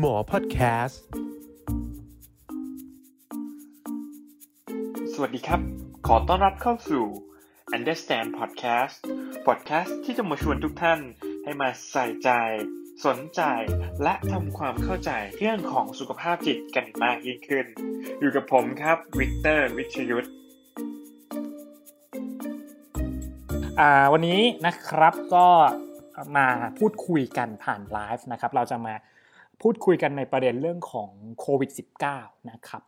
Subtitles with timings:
[0.00, 1.00] หมอพอดแคสต์
[5.12, 5.60] สวัสดีครับ
[6.06, 7.04] ขอต้อนรับเข้าสู่
[7.76, 8.94] Understand Podcast
[9.46, 11.00] Podcast ที่จะมาชวนทุกท่าน
[11.44, 12.30] ให้มาใส่ใจ
[13.06, 13.42] สนใจ
[14.02, 17.66] และทำความเข้าใจเรื่องของสุขภาพจิตกันมากยิ่งขึ้น
[18.20, 20.28] อยู่กับผมครับ วิกเตอร์ วิชยุทธ
[23.80, 25.48] อ่าวันนี้นะครับก็
[26.36, 26.48] มา
[26.78, 28.94] พูดคุยกันผ่านไลฟ์นะครับ เราจะมา
[29.62, 31.70] พูดคุยกันในประเด็นเรื่องของโควิด
[32.10, 32.82] -19 นะครับ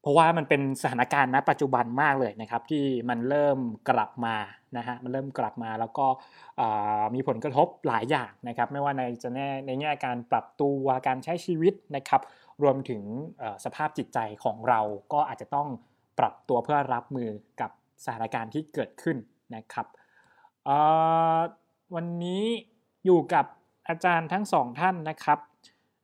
[0.00, 3.58] เพราะว่ามันเป็นสถานการณ์ณปัจจุบันมากเลยนะครับ ที่มันเริ่ม
[3.90, 4.36] กลับมา
[4.76, 6.06] นะฮะมันเริ่มกลับมาแล้วก็
[7.14, 12.22] มีผลกระทบหลายอย่างนะครับ ไม่ว่าในจะแน่ในแง่การปรับตัวการใช้ชีวิตนะครับ
[12.62, 13.02] รวมถึง
[13.64, 14.80] สภาพจิตใจของเรา
[15.12, 15.68] ก็อาจจะต้อง
[16.18, 17.30] ปรับตัวเพื่อรับมือ
[17.60, 17.70] กับ
[18.04, 19.16] สถานการณ์ที่เกิดขึ้น
[19.56, 19.86] นะครับ
[21.94, 22.44] วันนี้
[23.04, 23.46] อยู่กับ
[23.88, 25.38] อาจารย์ทั้งสองท่านนะครับ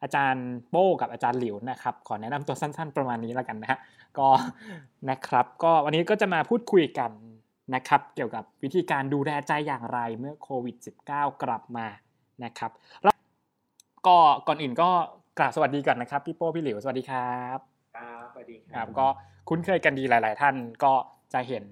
[0.02, 3.78] อาจารย์โป้กับอาจารย์หลิวนะครับขอแนะนำตัวสั้น ๆ ประมาณนี้แล้วกันนะฮะ
[4.18, 4.28] ก็
[5.10, 7.10] นะครับ ก็วันนี้ก็จะมาพูดคุยกัน
[7.74, 10.76] นะครับ เกี่ยวกับวิธีการดูแลใจอย่างไรเมื่อโควิด
[11.08, 11.86] -19 กลับมา
[12.44, 12.70] นะครับ
[13.04, 13.16] แล้ว
[14.06, 14.90] ก็ก่อนอื่นก็
[15.38, 17.58] กราบสวัสดีก่อนนะครับพี่โป้พี่หลิวสวัสดีครับ
[17.96, 19.06] ครับสวัสดีคครัรับบก็
[19.48, 20.92] คุ้นเคยกันดีหลาย ๆ ท่านก็
[21.32, 21.64] จะเห็น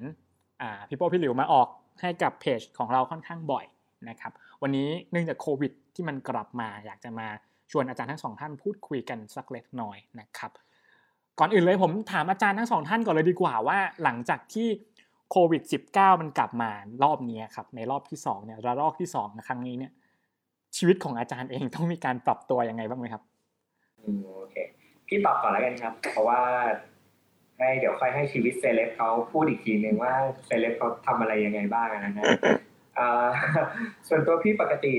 [0.62, 1.68] อ่าพี่โป้พี่หลิวมาออก
[2.00, 3.64] ให้กับเพจของเราค่อนข้างบ่อย
[4.08, 7.28] นะครับ วันนี้เนื่องจากโควิดที่มันกลับมาอยากจะมา
[7.70, 10.52] ชวนอาจารย์ทั้งสองท่านพูดคุยกันสักเล็กน้อยนะครับ
[11.38, 14.68] ก่อนอื่นเลยผมถามอาจารย์ทั้งสองท่านก่อนเลยดีกว่าว่า หลังจากที่
[15.30, 15.62] โควิด
[15.92, 16.70] -19 มันกลับมา
[17.02, 19.92] รอบนี้ครับในรอบที่สองเนี่ยระลอกที่สองในครั้งนี้เนี่ย
[20.76, 23.22] ชีวิตของอาจารย์เองต้องมีการปรับตัวยังไงบ้างไหมครับ
[24.24, 24.56] โอเค
[25.06, 26.40] พี่ตอบก่อนแล้วกันครับ เพราะว่า
[27.58, 30.14] ให้เดี๋ยวค่อยให้ชีวิตเซเลบเขาพูดอีกทีหนึ่งว่า
[30.46, 32.24] เซเลบเขาทำอะไรยังไงบ้างนะฮะ
[34.08, 34.92] ส่วนตัวพี่ปกติ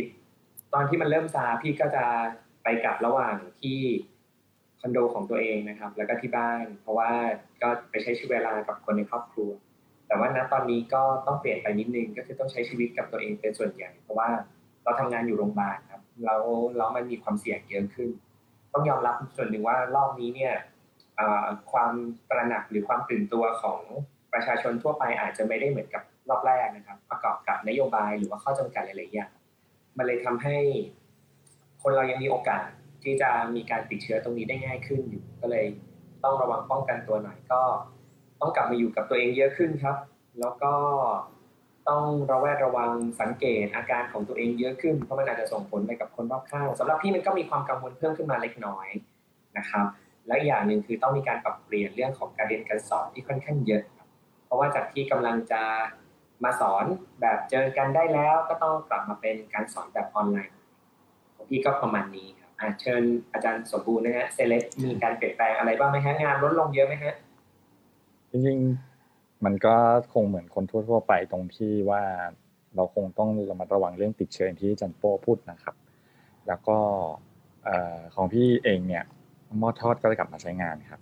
[0.73, 2.03] ตอนที่มันเริ่มซาพี่ก็จะ
[2.63, 3.79] ไปกลับระหว่างที่
[4.81, 7.09] คอนโดของตัวเองนะครับ แล้วก็ที่บ้าน เพราะว่า
[7.61, 9.49] ก็ไปใช้ชีวิตเวลากับคนในครอบครัว
[10.07, 14.29] แต่ว่าณตอนนี้ก็ต้องเปลี่ยนไปนิดนึงก็คือต้องใช้ชีวิตกับตัวเองเป็นส่วนใหญ่ เพราะว่า
[14.83, 16.41] เราทำงานอยู่โรงพยาบาลครับแล้ว
[16.77, 18.09] แล้วมันมีความเสี่ยงเยอะขึ้น
[18.73, 20.53] ต้องยอมรับส่วนหนึ่งว่ารอบนี้เนี่ย
[21.71, 21.91] ความ
[22.29, 23.81] ตระหนักหรือความตื่นตัวของ
[24.33, 29.31] ประชาชนทั่วไปอาจจะไม่ได้เหมือนกับรอบแรกนะครับ ประกอบกับนโยบายหรือว่าข้อจำกัดหลายๆอย่าง
[29.97, 30.57] มันเลยทำให้
[31.81, 32.65] คนเรายังมีโอกาส
[33.03, 35.65] ที่จะมีการติดเชื้อตรงนี้ได้ง่ายขึ้นอยู่ก็เลย
[36.23, 37.61] ต้องระวังป้องกันตัวหน่อยก็
[38.41, 39.95] ต้องกลับมาอยู่กับตัวเองเยอะขึ้นครับ
[40.39, 40.73] แล้วก็
[41.89, 48.87] ต้องระแวดระวังสังเกตอาการของตัวเองเยอะขึ้นเพราะมันอาจจะส่งผลไปกับคนรอบข้างสำหรับพี่มันก็มีความกังวลเพิ่มขึ้นมาเล็กน้อย
[49.57, 49.85] นะครับ
[50.27, 54.07] และอย่างหนึ่งคือต้องมีการปรับเปลี่ยนเรื่องของการเรียนการสอนที่ค่อนข้างเยอะครับ
[54.45, 55.61] เพราะว่าจากที่กำลังจะ
[56.43, 56.85] มาสอน
[57.21, 60.55] แบบเจอกันได้แล้ว ก็ต้องกลับมาเป็นการสอนแบบออนไลน์
[61.51, 63.03] ของพี่ก็ประมาณนี้ครับอะเชิญ
[63.33, 67.13] อาจารย์สมบูรณ์นะฮะเซเลบมีการเปลี่ยนแปลงอะไรบ้างไหมฮะงานลดลงเยอะไหมฮะ
[68.31, 69.75] จริงๆมันก็
[70.13, 72.03] คงเหมือนคนทั่วๆไปตรงที่ว่า
[72.75, 75.75] เราคงต้องระมัดระวังเรื่องติดเชื้ออย่างที่อาจันโป้พูดนะครับ
[76.47, 76.77] แล้วก็
[77.65, 79.03] เอ่อของพี่เองเนี่ย
[79.59, 80.99] หม้อทอดก็ได้กลับมาใช้งานครับ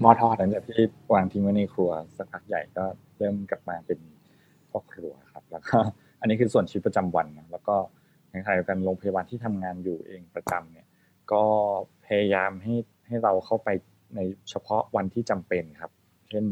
[0.00, 2.84] หมอทอดหลังจากที่วางทิ้งไว้ในครัวสักพักใหญ่ก็
[3.18, 3.98] เริ่มกลับมาเป็น
[4.70, 5.78] พ่อครัวครับ แล้วก็
[6.20, 7.76] อันนี้คือส่วนชีวิตประจำวันนะแล้วก็
[8.32, 10.86] ในขณะเดียวกันโรงพยาบาลที่ทำงานอยู่เองประจำเนี่ย
[11.32, 11.42] ก็
[12.06, 12.74] พยายามให้
[13.06, 13.68] ให้เราเข้าไป
[14.16, 14.20] ใน
[14.50, 15.92] เฉพาะวันที่จำเป็นครับ
[16.30, 16.44] เช่น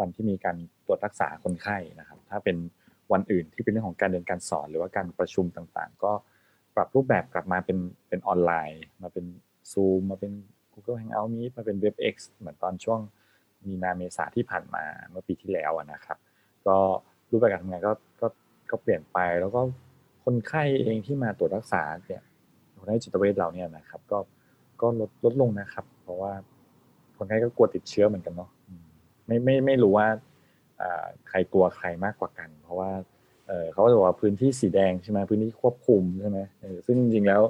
[0.00, 2.56] วันที่มีการตรวจรักษาคนไข้นะครับ ถ้าเป็น
[3.12, 6.12] วันอื่นที่เป็นเรื่องของการเรียนการสอนหรือว่าการประชุมต่างๆ ก็
[6.76, 9.24] ปรับรูปแบบกลับมาเป็นเป็นออนไลน์ มาเป็น
[9.72, 10.32] Zoom มาเป็น
[10.72, 13.00] Google Hangout Meet มาเป็น WebEx เหมือนตอนช่วง
[13.66, 16.18] มีนาเมษาที่ผ่านมาเมื่อปีที่แล้วนะครับ
[16.66, 16.76] ก็
[17.30, 18.26] รูปแบบการทำงานก็ก็
[18.70, 19.60] ก็เปลี่ยนไปแล้วก็
[20.24, 22.22] คนไข้เองที่มาตรวจรักษาเนี่ย
[22.76, 24.18] คนไข้จิตเวชเราเนี่ยนะครับ ก็
[24.80, 26.32] ก็ลดลดลงนะครับ เพราะว่า
[27.16, 28.50] คนไข้ก็กลัวติดเชื้อเหมือนกันเนาะ
[29.26, 30.08] ไม่ไม่ไม่รู้ว่า
[31.28, 32.90] ใครกลัวใครมากกว่ากัน เพราะว่า
[33.72, 36.38] เขาจะบอกว่าพื้นที่สีแดงใช่ไหมพื้นที่ควบคุมใช่ไหม
[36.86, 37.42] ซึ่งจริงๆแล้ว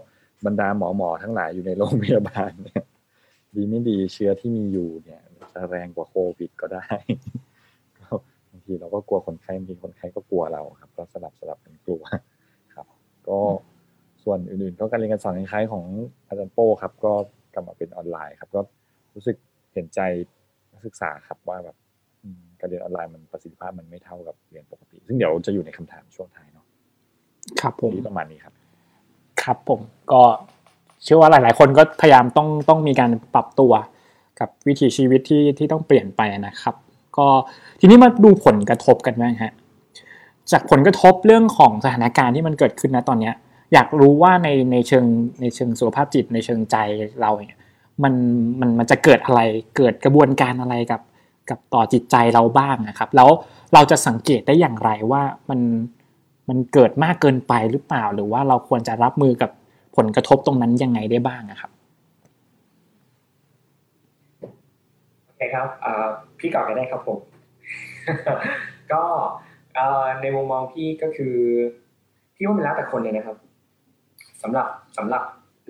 [0.46, 2.84] บรรดาหมอหมอทั้งหลายอยู่ในโรงพยาบาลเนี่ย
[3.54, 5.20] ดีไม่ดีเชื้อที่มีอยู่เนี่ย
[5.52, 6.86] จะแรงกว่าโควิดก็ได้
[8.50, 12.02] บางทีเราก็กลัวคนไข้บางทีคนไข้ก็กลัวเราครับ ก็สลับสลับกันกลัว
[13.28, 13.38] ก็
[14.24, 15.84] ส่วนอื่นๆ ก็การเรียนการสอนคล้ายๆของ
[16.26, 17.12] อาจารย์โป้ครับ ก็
[17.54, 18.60] กลับมาเป็นออนไลน์ครับ ก็
[19.14, 19.36] รู้สึก
[19.74, 20.00] เห็นใจ
[20.72, 21.76] นักศึกษาครับว่าแบบ
[22.22, 26.66] อืมการเรียนออนไลน์มันประสิทธิภาพมันไม่เท่ากับเรียนปกติ ซึ่งเดี๋ยวจะอยู่ในคำถามช่วงท้ายเนาะ
[27.60, 28.54] ครับผมที่ประมาณนี้ครับ
[29.42, 29.80] ครับผม
[30.12, 30.22] ก็
[31.02, 33.72] เชื่อว่าหลาย ๆ คนก็พยายามต้องต้องมีการปรับตัว
[34.40, 36.74] กับวิถีชีวิตที่ที่ต้องเปลี่ยนไปนะครับ
[37.16, 37.26] ก็
[37.80, 39.52] ทีนี้มาดูผลกระทบกันบ้างฮะ
[40.52, 43.34] จากผลกระทบเรื่องของสถานการณ์ที่มันเกิดขึ้นนะตอนเนี้ย
[43.72, 45.04] อยากรู้ว่าในในเชิง
[45.40, 46.76] ในเชิงสุขภาพจิตในเชิงใจ
[47.20, 47.60] เราเนี่ย
[48.02, 48.14] มัน
[48.60, 49.40] มันมันจะเกิดอะไร
[49.76, 51.00] เกิดกระบวนการอะไรกับ
[51.50, 53.30] กับต่อจิตใจเราบ้างนะครับ แล้ว
[53.74, 55.60] เราจะสังเกตได้อย่างไรว่ามัน
[56.48, 59.50] มันเกิดมากเกินไปหรือเปล่า หรือว่าเราควรจะรับมือกับ
[59.96, 61.70] ผลกระทบตรงนั้นยังไงได้บ้างนะครับ
[65.24, 65.68] โอเคครับ
[66.38, 67.18] พี่ก่อนก็ได้ครับผม
[68.92, 69.02] ก็
[70.22, 71.36] ในมุมมองพี่ก็คือ
[72.36, 73.36] พี่ว่ามันแล้วแต่คนเลยนะครับ
[74.42, 74.66] สำหรับ
[74.96, 75.22] สำหรับ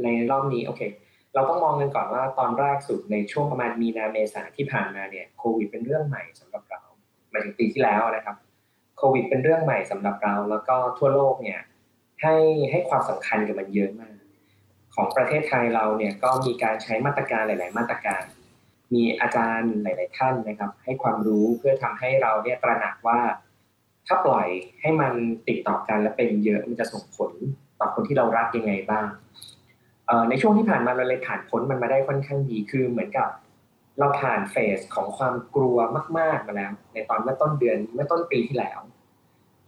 [0.02, 0.82] ในรอบนี้โอเค
[1.34, 6.80] เราต้องมองกันก่อนว่าตอนแรกสุดในช่วงประมาณมีนาเมษาที่ผ่านมาเนี่ยโควิดเป็นเรื่องใหม่สำหรับเรา
[7.30, 8.36] หมายถึงปีที่แล้วนะครับ
[8.98, 11.60] โควิดเป็นเรื่องใหม่สำหรับเรา แล้วก็ทั่วโลกเนี่ย
[12.22, 12.34] ให้
[12.70, 14.14] ให้ความสำคัญกับมันเยอะมาก
[14.94, 18.22] ของประเทศไทยเราเนี่ยก็มีการใช้มาตรการหลาย ๆ มาตรการ
[18.94, 23.20] มีอาจารย์หลาย ๆ ท่านนะครับ ให้ความรู้เพื่อทำให้เราเนี่ยตระหนักว่า
[24.06, 24.46] ถ้าปล่อย
[24.80, 25.12] ให้มัน
[25.48, 27.32] ติดต่อกันและเป็นเยอะมันจะส่งผล
[27.80, 29.06] ต่อคนที่เรารักยังไงบ้าง
[30.28, 33.28] ในช่วงที่ผ่านมาเราเลยผ่านพ้นมันมาได้ค่อนข้างดีคือเหมือนกับ
[33.98, 35.76] เราผ่านเฟสของความกลัว
[36.18, 38.78] มาก ๆมาแล้ว ในตอนเมื่อต้นเดือนเมื่อต้นปีที่แล้ว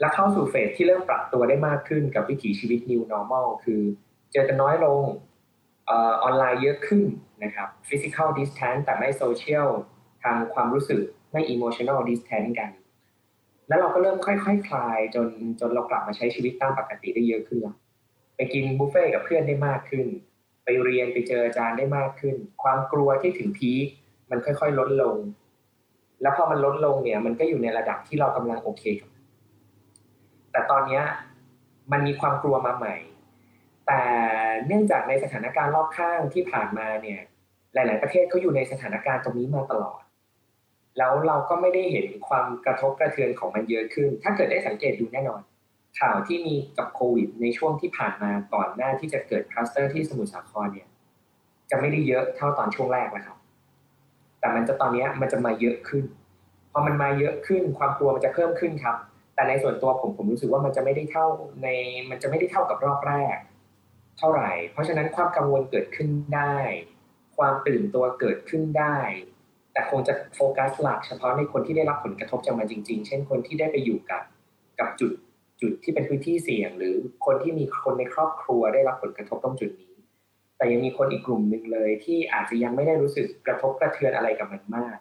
[0.00, 3.82] และเข้าสู่เฟสที่เริ่มปรับตัวได้มากขึ้นกับวิถีชีวิต new normal คือ
[4.32, 5.02] เจอกันน้อยลง
[5.90, 5.94] อ
[6.28, 7.04] อนไลน์เยอะขึ้น
[7.42, 9.68] นะครับ physical distance แต่ไม่ social
[10.22, 11.00] ทางความรู้สึก
[11.32, 12.70] ไม่ emotional distance กัน
[13.68, 15.28] แล้วเราก็เริ่มค่อยๆคคลายจน
[15.60, 17.74] จนเรากลับมาใช้ชีวิตตามปกติได้เยอะขึ้นล้ว
[18.36, 20.06] ไปกินบุฟเฟ่กับเพื่อนได้มากขึ้น
[20.64, 23.86] ไปเรียนไปเจออาจารย์ได้มากขึ้น ความกลัวที่ถึงพีค
[24.30, 25.16] มันค่อยๆลดลง
[26.22, 29.10] แล้วพอมันลดลงเนี่ย มันก็อยู่ในระดับที่เรากำลังโอเคกับ
[30.52, 31.00] แต่ตอนนี้
[31.92, 32.94] มันมีความกลัวมาใหม่
[33.86, 34.02] แต่
[34.66, 37.20] เนื่องจากในสถานการณ์รอบข้างที่ผ่านมาเนี่ย
[37.74, 40.00] หลาย ๆ ประเทศเขาอยู่ในสถานการณ์ตรงนี้มาตลอด
[40.98, 45.40] แล้วเราก็ไม่ได้เห็นความกระทบกระเทือนของมันเยอะขึ้น ถ้าเกิดได้สังเกตดูแน่นอน
[46.00, 50.88] ข่าวที่มีกับโควิด ในช่วงที่ผ่านมาก่อนหน้าที่จะเกิดคลัสเตอร์ที่สมุทรสาครเนี่ย
[51.70, 53.36] จะไม่ได้เยอะเท่าตอนช่วงแรกนะครับ
[54.40, 56.04] แต่มันจะตอนนี้มันจะมาเยอะขึ้น
[56.72, 58.96] พอมันมาเยอะขึ้นความกลัวมันจะเพิ่มขึ้นครับ
[59.34, 61.26] แต่ในส่วนตัวผมผมรู้สึกว่ามันจะไม่ได้เท่า
[61.62, 61.68] ใน
[62.10, 63.36] มันจะไม่ได้เท่ากับรอบแรก
[64.18, 66.56] เท่าไหร่ เพราะฉะนั้นความกังวลเกิดขึ้นได้
[67.36, 68.96] ความตื่นตัวเกิดขึ้นได้
[69.76, 74.22] แต่คงจะโฟกัสหลักเฉพาะในคนที่ได้รับผลกระทบจากมันจริง ๆ เช่นคนที่ได้ไปอยู่กับ
[74.80, 75.12] กับจุด
[75.60, 76.94] จุดที่เป็นพื้นที่เสี่ยง หรือ
[77.26, 79.94] คนที่มีคนในครอบครัวได้รับผลกระทบตรงจุดนี้
[80.56, 84.96] แต่ยังมีคนอีกกลุ่มหนึ่งเลยที่อาจจะยังไม่ได้รู้สึกกระทบกระเทือนอะไรกับมันมาก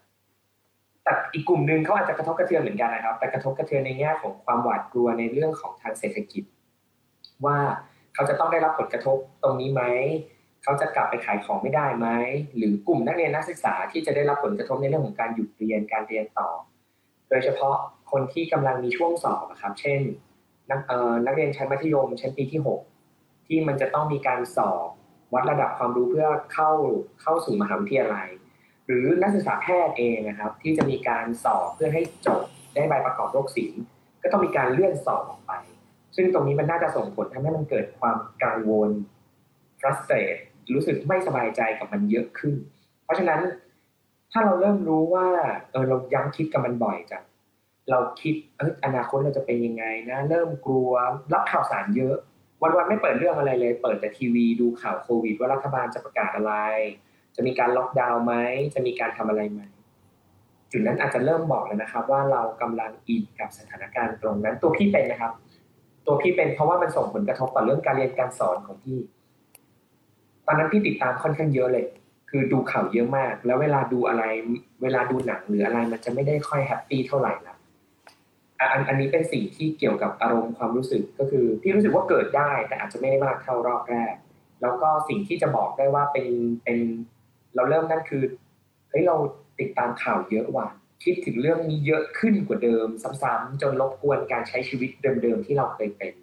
[1.04, 6.44] แต่อีกกลุ่มหนึ่งเขาอาจจะกระทบกระเทือนเหมือนกันนะครับ แต่กระทบกระเทือนในแง่ของความหวาดกลัวในเรื่องของทางเศรษฐกิจ
[7.46, 7.58] ว่า
[8.14, 9.84] เขาจะต้องได้รับผลกระทบตรงนี้ไหม
[10.66, 12.08] เขาจะกลับไปขายของไม่ได้ไหม
[12.56, 16.50] หรือกลุ่มนักเรียนนักศึกษาที่จะได้รับผลกระทบในเรื่องของการหยุดเรียนการเรียนต่อ
[17.30, 17.76] โดยเฉพาะ
[18.12, 20.02] คนที่กำลังมีช่วงสอบครับ เช่น
[20.72, 20.80] นัก
[21.26, 22.62] นักเรียนชั้นมัธยมชั้นปีที่
[23.04, 24.88] 6 ที่มันจะต้องมีการสอบ
[25.34, 26.72] วัดระดับความรู้เพื่อเข้า
[27.22, 28.28] เข้าสู่มหาวิทยาลัย
[28.86, 32.44] หรือนักศึกษาแพทย์เองนะครับ ที่จะมีการสอบเพื่อให้จบ
[32.76, 33.84] ได้ใบประกอบโรคศิลป์
[34.22, 35.52] ก็ต้องมีการเลื่อนสอบออกไป
[36.16, 38.90] ซึ่งตรงนี้มันน่าจะส่งผลทำให้มันเกิดความกังวล
[39.80, 40.42] frustrate
[40.74, 42.56] รู้สึกไม่สบายใจกับมันเยอะขึ้น
[43.04, 43.42] เพราะฉะนั้น
[44.32, 45.28] ถ้าเราเริ่มรู้ว่า
[45.72, 47.24] เออเราย้ำคิดกับมันบ่อยจัง
[47.90, 50.92] เราคิดเอออนาคตเราจะเป็นยังไงนะ เริ่มกลัว
[51.34, 52.16] รับข่าวสารเยอะ
[52.62, 56.54] วันๆไม่เปิดเรื่องอะไรเลย เปิดแต่ทีวีดูข่าวโควิด ว่ารัฐบาลจะประกาศอะไร
[57.36, 58.34] จะมีการล็อกดาวน์ไหม
[58.74, 59.62] จะมีการทำอะไรไหม
[60.72, 65.32] จุดนั้นอาจจะเริ่มบอกแล้วนะครับ ว่าเรากำลังอินกับสถานการณ์ตรงนั้น ตัวพี่เป็นนะครับ
[66.06, 68.98] ตัวพี่เป็นเพราะว่ามันส่งผลกระทบต่อเรื่องการเรียนการสอนของพี่
[70.46, 71.86] ตอนนั้นพี่ติดตามค่อนข้างเยอะเลย
[72.30, 74.24] คือดูข่าวเยอะมาก แล้วเวลาดูอะไร
[74.84, 77.56] เวลาดูหนังหรืออะไรมันจะไม่ได้ค่อยแฮปปี้เท่าไหร่ละ
[78.72, 84.14] อันอันนี้เป็นสิ่งที่เกี่ยวกับอารมณ์ความรู้สึกก็คือพี่รู้สึกว่าเกิดได้ แต่อาจจะไม่ได้มากเท่ารอบแรก
[84.62, 86.28] แล้วก็สิ่งที่จะบอกได้ว่าเป็น
[86.64, 86.78] เป็น
[87.56, 88.24] เราเริ่มนั่นคือ
[88.90, 89.16] เฮ้ยเรา
[89.60, 90.68] ติดตามข่าวเยอะว่ะ
[91.04, 92.88] คิดถึงเรื่องนี้เยอะขึ้นกว่าเดิม
[93.22, 94.90] ซ้ำๆจนรบกวนการใช้ชีวิต
[95.24, 96.14] เดิมๆที่เราเคยเป็น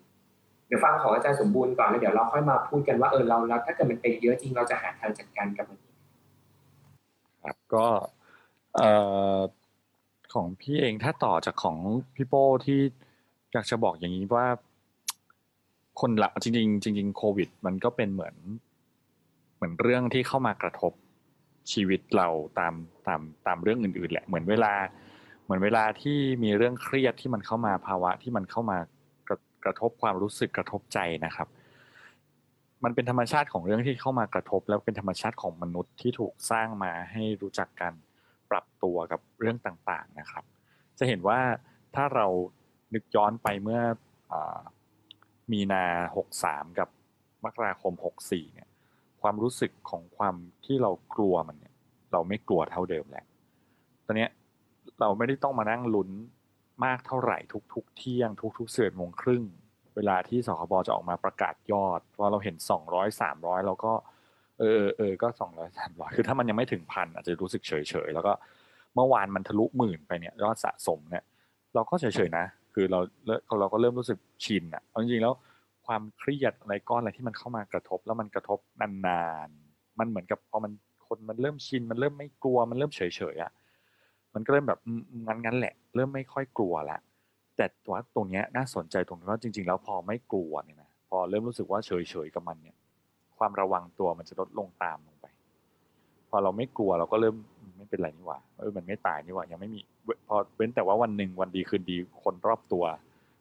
[0.72, 5.78] ดี๋ยวฟังของอาจารย์สมบูรณ์ก่อนแล้วเดี๋ยวเราค่อยมาพูดกันว่าเออเราเราถ้าเกิดมันเป็นเยอะจริงเราจะหาทางจัดการกับมัน
[7.42, 7.86] ครับก็
[8.74, 8.90] เอ่
[9.36, 9.38] อ
[10.34, 11.78] ของพี่เองถ้าต่อจากของ
[12.14, 12.80] พี่โป้ที่
[13.52, 14.46] อยากจะบอกอย่างนี้ว่า
[16.00, 18.34] คนหลักจริงๆจริงๆโควิด มันก็เป็นเหมือน
[19.56, 20.92] เหมือนเรื่องที่เข้ามากระทบ
[21.72, 22.74] ชีวิตเราตาม
[23.06, 24.72] ตามตามเรื่องอื่น ๆ แหละเหมือนเวลา
[25.44, 28.78] เหมือนเวลาที่มีเรื่องเครียดที่มันเข้ามาภาวะที่มันเข้ามา
[29.64, 31.48] กระทบความรู้สึกกระทบใจนะครับ
[32.84, 37.92] มันเป็นธรรมชาติของเรื่องที่เข้ามากระทบ แล้วเป็นธรรมชาติของมนุษย์ที่ถูกสร้างมาให้รู้จักกัน
[38.50, 40.44] ปรับตัวกับเรื่องต่างๆนะครับ
[40.98, 41.40] จะเห็นว่า
[41.94, 42.26] ถ้าเรา
[42.94, 43.80] นึกย้อนไปเมื่อ
[45.52, 45.84] มีนา
[46.16, 46.88] หกสามกับ
[47.44, 48.68] มกราคมหกสี่เนี่ย
[49.22, 51.74] ความรู้สึกของความที่เรากลัวมันเนี่ย
[52.12, 53.26] เราไม่กลัวเท่าเดิมแล้ว
[54.06, 54.28] ตอนนี้
[55.00, 56.10] เราไม่ได้ต้องมานั่งลุ้น
[56.84, 57.38] มากเท่าไหร่
[57.74, 59.44] ทุกๆ เที่ยงทุกๆเสือโมงครึ่ง
[59.96, 63.92] เวลาที่สคบจะออกมาประกาศยอดพอเราเห็นสองร้อยสามร้อยเราก็
[64.58, 68.32] เออเออก็สองร้อยสามร้อยคือถ้ามันยังไม่ถึงพันอาจจะรู้สึกเฉยเฉยแล้วก็
[68.94, 71.24] เมื่อวานมันทะลุหมื่นไปเนี่ยยอดสะสมเนี่ย
[71.74, 73.00] เราก็เฉยๆนะ คือเรา
[73.60, 75.34] เราก็เริ่มรู้สึกชินอะจริงๆแล้ว
[75.86, 80.72] ความเครียดอะไรก้อนอะไรที่มันเข้ามากระทบ แล้วมันกระทบนานๆมันเหมือนกับพอมัน
[81.06, 83.00] คนมันเริ่มชินมันเริ่มไม่กลัวมันเริ่มเฉ
[83.34, 83.52] ยๆอะ
[84.34, 84.80] มันก็เริ่มแบบ
[85.26, 86.98] งั้นงั้นแหละ เริ่มไม่ค่อยกลัวละ
[87.56, 91.90] แต่ว่าตรงเนี้ยน่าสนใจตรงที่ว่าจริง ๆ แล้วพอไม่กลัวเนี่ยนะพอเริ่มรู้สึกว่าเฉ
[92.24, 92.76] ยๆกับมันเนี่ย
[93.38, 95.26] ความระวังตัวมันจะลดลงตามลงไป
[96.30, 97.36] พอเราไม่กลัวเราก็เริ่ม
[97.76, 99.80] ไม่เป็นไรนี่หว่าเออมันไม่ตายนี่หว่ายังไม่มี
[100.28, 102.84] พอเว้นแต่ว่าวันหนึ่งวันดีคืนดีคนรอบตัว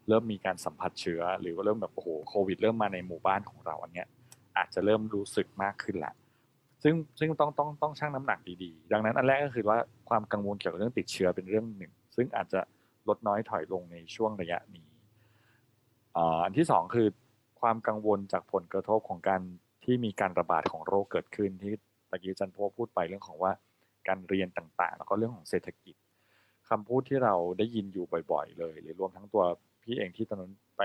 [0.07, 4.07] เริ่มมีการสัมผัสเชื้อ หรือว่าเริ่มแบบโอ้โหโควิด เริ่มมาในหมู่บ้านของเราอันเนี้ย
[4.57, 6.13] อาจจะเริ่มรู้สึกมากขึ้นละ
[6.83, 9.77] ซึ่งซึ่งต้องต้องต้องชั่งน้ำหนักดีๆ ดังนั้นอันแรกก็คือว่า
[10.09, 12.61] ความกังวลเกี่ยวกับเรื่องติดเชื้อเป็นเรื่องหนึ่ง ซึ่งอาจจะ
[13.07, 14.87] ลดน้อยถอยลงในช่วงระยะนี้
[16.43, 17.07] อันที่สองคือ
[17.61, 19.41] ความกังวลจากผลกระทบของการ
[19.83, 21.73] ที่มีการระบาดของโรคเกิดขึ้นที่
[22.09, 23.51] ตะกี้จันโพพูดไปเรื่องของว่า
[24.07, 25.95] การเรียนต่างๆ แล้วก็เรื่องของเศรษฐกิจ
[26.69, 29.43] คำพูดที่เราได้ยินอยู่บ่อย ๆ เลย หรือรวมทั้งตัว
[29.83, 30.81] พี่เองที่ตอนนั้นไป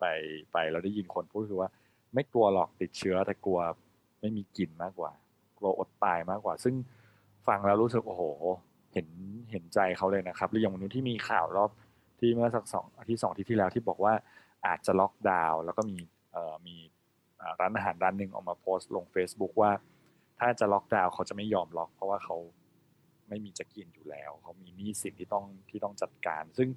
[0.00, 0.04] ไป
[0.52, 1.70] ไปเราได้ยินคนพูดคือว่า
[2.14, 3.60] ไม่กลัวหรอกติดเชื้อแต่กลัว
[4.20, 5.12] ไม่มีกินมากกว่า
[5.66, 6.74] ลัวอดตายมากกว่า ซึ่ง
[7.46, 8.22] ฟังแล้วรู้สึกโอ้โห
[8.92, 9.06] เห็น
[9.50, 11.70] เห็นใจเขาเลยนะครับหรืออย่างวันนู้ที่มีข่าวรอบ
[12.18, 14.14] ที่เมื่อสักสองอาทิตย์สองอาทิตย์ที่แล้วที่บอกว่า
[14.66, 15.96] อาจจะล็อกดาวน์แล้วก็มี
[16.32, 16.76] เอ่อมี
[17.60, 19.70] ร้านอาหารร้านหนึ่งออกมาโพสต์ลง Facebook ว่า
[20.38, 22.36] ถ้าจะล็อกดาวน์เขาจะไม่ยอมล็อก เพราะว่าเขา
[23.28, 26.68] ไม่มีจะกินอยู่แล้ว เขามีหนี้สินที่ต้องที่ต้องจัดการ ซึ่ง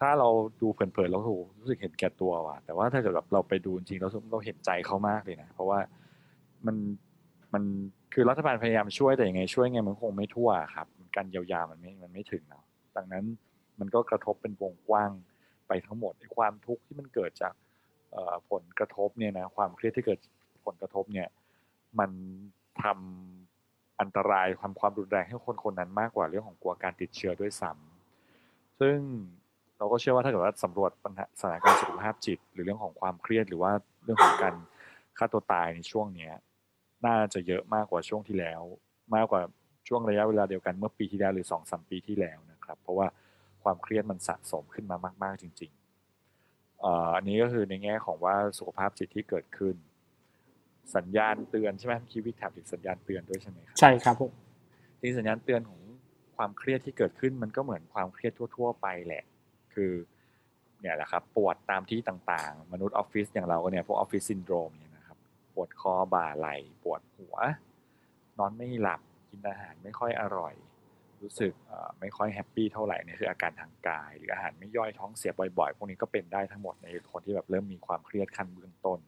[0.00, 0.28] ถ้าเรา
[0.62, 1.22] ดูเพลินๆแล้ว
[1.58, 5.78] รู้สึกเห็นแก่ตัวว่ะแต่ว่าถ้าเกิดแบบเราไปดูจริงเราเราเห็นใจเขามากเลยนะ เพราะว่า
[6.66, 6.76] มัน
[7.54, 7.64] มัน
[8.12, 10.86] คือรัฐบาลพยายามช่วยแต่ยังไงช่วยไงมันคงไม่ทั่วครับ
[11.16, 12.64] การเยียวยามันไม่มันไม่ถึงเนาะ
[12.96, 13.24] ดังนั้น
[13.80, 15.10] มันก็กระทบเป็นวงกว้าง
[15.68, 17.54] ไปทั้งหมดความทุกข์ที่มันเกิดจาก
[18.50, 20.20] ผลกระทบเนี่ยนะความเครียดที่เกิด
[20.66, 21.28] ผลกระทบเนี่ย
[21.98, 22.10] มัน
[22.82, 28.98] ทำอันตรายความความรุนแรงให้คนคนนั้นมากกว่าเรื่องของกลัวการติดเชื้อด้วยซ้ำซึ่ง
[29.78, 33.72] เราก็เชื่อว่าถ้าเกิดว่าสำรวจปัญหาสถานการณ์สุขภาพจิต หรือเรื่องของความเครียดหรือว่า
[34.04, 34.54] เรื่องของการ
[35.18, 36.32] ฆ่าตัวตายในช่วงเนี้ย
[37.06, 38.62] น่าจะเยอะมากกว่าช่วงที่แล้ว
[39.14, 39.42] มากกว่า
[39.88, 43.06] ช่วงระยะเวลาเดียวกันเมื่อปีที่แล้วหรือสองสามปีที่แล้วนะครับ เพราะว่า
[43.62, 45.72] ความเครียดมันสะสมขึ้นมามาก ๆ จริง
[47.16, 49.76] อันนี้ก็คือในแง่ของว่าสุขภาพจิตที่เกิดขึ้น
[50.96, 54.32] สัญญาณเตือนใช่ไหมพี่วิกถามถึงสัญญาณเตือนด้วยใช่ไหมครับใช่ครับผม
[55.00, 55.80] ที่สัญญาณเตือนของ
[56.36, 59.24] ความเครียดที่เกิดขึ้นมันก็เหมือนความเครียดทั่ว ๆ ไปแหละ
[59.74, 59.92] คือ
[60.80, 64.87] เนี่ยแหละครับปวดตามที่ต่างๆ มนุษย์ออฟฟิศอย่างเราเนี่ยพวก office syndrome เนี่ยนะครับป
[65.60, 67.36] วดคอบ่าไหล่ปวดหัว
[68.38, 69.00] นอนไม่หลับ
[69.30, 70.54] กินอาหารไม่ค่อยอร่อย
[71.22, 71.52] รู้สึก
[72.00, 78.98] ไม่ค่อย happy เท่าไหร่เนี่ยคืออาการทางกาย หรืออาหารไม่ย่อยท้องเสียบ่อยๆ พวกนี้ก็เป็นได้ทั้งหมดในคนที่แบบเริ่มมีความเครียดขั้นเบื้องต้น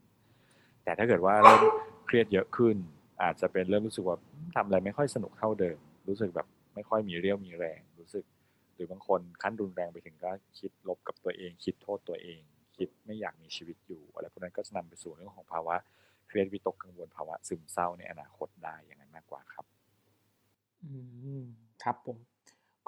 [0.84, 1.60] แต่ถ้าเกิดว่าเริ่ม
[2.06, 2.76] เครียดเยอะขึ้น
[3.22, 4.16] อาจจะเป็นเริ่มรู้สึกว่า
[4.56, 5.78] ทำอะไรไม่ค่อยสนุกเท่าเดิม
[6.08, 8.24] รู้สึกแบบไม่ค่อยมีเรี่ยวมีแรง รู้สึก
[8.74, 12.40] หรือบางคนขั้นรุนแรงไปถึงก็คิดลบกับตัวเอง คิดโทษตัวเอง
[12.76, 15.76] คิดไม่อยากมีชีวิตอยู่อะไรพวกนั้นก็จะนำไปสู่เรื่องของภาวะ
[16.30, 19.64] เครียดวิตกกังวลภาวะซึมเศร้าในอนาคตได้อย่างนั้นมากกว่าครับ
[20.84, 20.92] อื
[21.40, 21.44] ม
[21.82, 22.16] ครับผม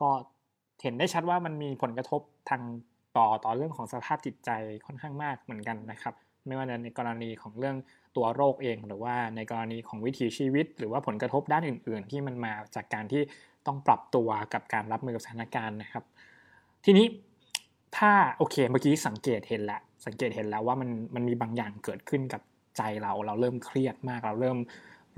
[0.01, 0.11] ก็
[0.83, 2.21] เห็นได้ชัดว่ามันมีผลกระทบ
[2.51, 2.63] ทาง
[3.17, 4.51] ต่อต่อเรื่องของสภาพจิตใจ
[4.87, 6.15] ค่อนข้างมากเหมือนกันนะครับ
[6.47, 7.77] ไม่ว่าในกรณีของเรื่อง
[8.17, 13.23] ตัวโรคเอง หรือว่าในกรณีของวิถีชีวิต หรือว่าผลกระทบด้านอื่น ๆ ที่มันมาจากการที่
[13.67, 16.05] ต้องปรับตัวกับการรับมือกับสถานการณ์นะครับ
[16.85, 17.07] ทีนี้
[17.97, 22.43] ถ้าโอเคเมื่อกี้สังเกตเห็นแล้วสังเกตเห็นแล้วว่ามันมันมีบางอย่างเกิดขึ้นกับ
[22.77, 24.59] ใจเราเราเริ่มเครียดมาก เราเริ่ม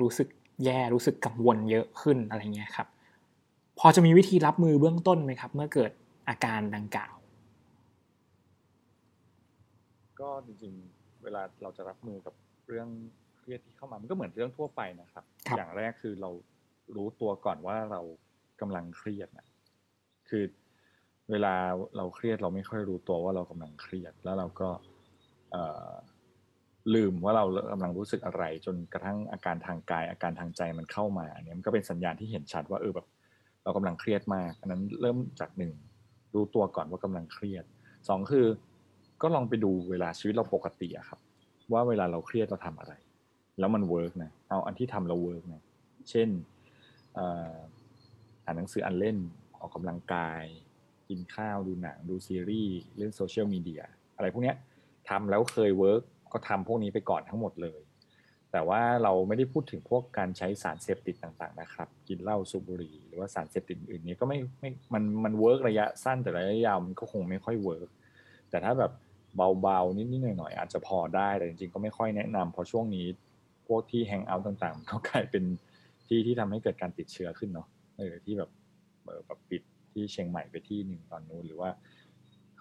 [0.00, 0.28] รู้สึก
[0.64, 2.88] แย่รู้สึกกังวลเยอะขึ้นอะไรเงี้ยครับ
[3.78, 5.90] พอจะมีวิธีรับมือเบื้องต้นไหมครับ เมื่อเกิด
[6.28, 7.14] อาการดังกล่าว
[10.20, 12.34] ก็จริงๆเวลาเราจะรับมือกับ
[12.68, 12.88] เรื่อง
[13.38, 15.24] เครียดที่เข้ามามันก็เหมือนเรื่องทั่วไปนะครับ
[15.56, 16.30] อย่างแรกคือเรา
[16.96, 18.00] รู้ตัวก่อนว่าเรา
[18.60, 19.46] กำลังเครียดนะ
[20.28, 20.44] คือ
[21.30, 21.54] เวลา
[21.96, 24.68] เราเครียดเราไม่ค่อยรู้ตัวว่าเรากำลังเครียด แล้วเราก็
[26.94, 33.06] ลืมว่าเรากำลังรู้สึกอะไร จนกระทั่งอาการทางกาย อาการทางใจมันเข้ามาเนี่ยมันก็เป็นสัญญาณที่เห็นชัดว่าเออแบบ
[33.62, 35.72] เรากำลังเครียดมากอันนั้นเริ่มจากหนึ่ง
[36.34, 37.64] รู้ตัวก่อนว่ากำลังเครียด
[38.08, 38.46] สองคือ
[39.22, 41.20] ก็ลองไปดูเวลาชีวิตเราปกติอะครับ
[41.72, 42.92] ว่าเวลาเราเครียดเราทำอะไร
[43.58, 45.62] แล้วมัน work นะเอาอันที่ทำเรา work นะ
[46.10, 46.28] เช่น
[48.44, 49.16] อ่านหนังสืออ่านเล่น
[49.60, 50.42] ออกกำลังกาย
[51.08, 53.82] กินข้าวดูหนังดูซีรีส์เล่น social media
[54.16, 54.54] อะไรพวกนี้
[55.08, 56.02] ทำแล้วเคย work
[56.34, 57.80] ก็ทำพวกนี้ไปก่อนทั้งหมดเลย
[58.52, 67.88] แต่ว่าเราไม่ได้พูดถึงพวกการใช้สารเสพติดต่างๆนะครับ กินเหล้าสูบบุหรี่หรือว่าสารเสพติดอื่นนี้ก็ไม่ไม่มันมัน work ระยะสั้นแต่ระยะยาวมันก็คงไม่ค่อย work
[68.50, 68.92] แต่ถ้าแบบ
[69.62, 73.06] เบาๆนิดๆหน่อยๆอาจจะพอได้แต่จริงๆก็ไม่ค่อยแนะนำเพราะช่วงนี้
[73.66, 75.44] พวกที่ hangout ต่างๆก็กลายเป็น
[76.06, 78.50] ที่ที่ทำให้เกิดการติดเชื้อขึ้นเนาะเออที่แบบ
[79.04, 79.62] เออแบบปิด
[79.92, 81.70] ที่เชียงใหม่ไปที่หนึ่งตอนนู้นหรือว่า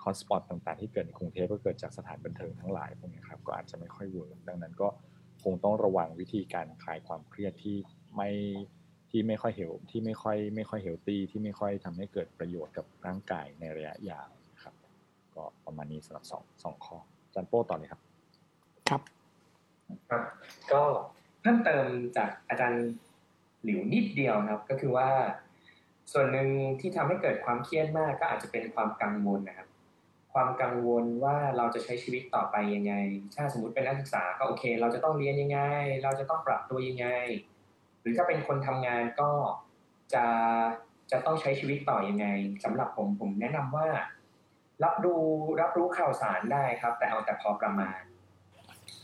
[0.04, 4.88] hotspot ต่างๆ ที่เกิดในกรุงเทพก็เกิดจากสถานบันเทิงทั้งหลายพวกนี้ครับก็อาจจะไม่ค่อย work ดังนั้นก็
[5.44, 7.78] คงต้องระวังวิธีการคลายความเครียดที่
[8.16, 8.30] ไม่
[9.12, 14.30] ที่ไม่ค่อย health ที่ไม่ค่อยไม่ค่อย healthy ที่ไม่ค่อยทำให้เกิดประโยชน์กับร่างกายในระยะยาว
[14.64, 14.76] ครับ
[15.36, 16.98] ก็ประมาณนี้สำหรับสองสองข้อ
[17.34, 18.02] จันโป้ต่อเลยครับ
[18.90, 19.02] ครับ
[20.10, 20.24] ครับ
[20.72, 20.82] ก็
[21.42, 21.86] เพิ่มเติม
[22.18, 22.86] จากอาจารย์
[23.64, 25.10] หลิวนิดเดียวครับ ก็คือว่า
[26.12, 26.48] ส่วนหนึ่ง
[26.80, 29.68] ที่ทำให้เกิดความเครียดมากก็อาจจะเป็นความกังวลนะครับ
[30.34, 32.94] ความกังวลว่าเราจะใช้ชีวิตต่อไปยังไง
[33.36, 35.60] ถ้าสมมติเป็นนักศึกษาก็โอเค เราจะต้องเรียนยังไง
[36.04, 37.08] เราจะต้องปรับตัวยังไง
[38.02, 39.32] หรือถ้าเป็นคนทำงานก็
[40.14, 40.26] จะ
[41.12, 42.28] จะต้องใช้ชีวิตต่อยังไง
[42.64, 43.88] สำหรับผมผมแนะนำว่า
[44.84, 45.16] รับดู
[45.62, 48.00] รับรู้ข่าวสารได้ครับ แต่เอาแต่พอประมาณ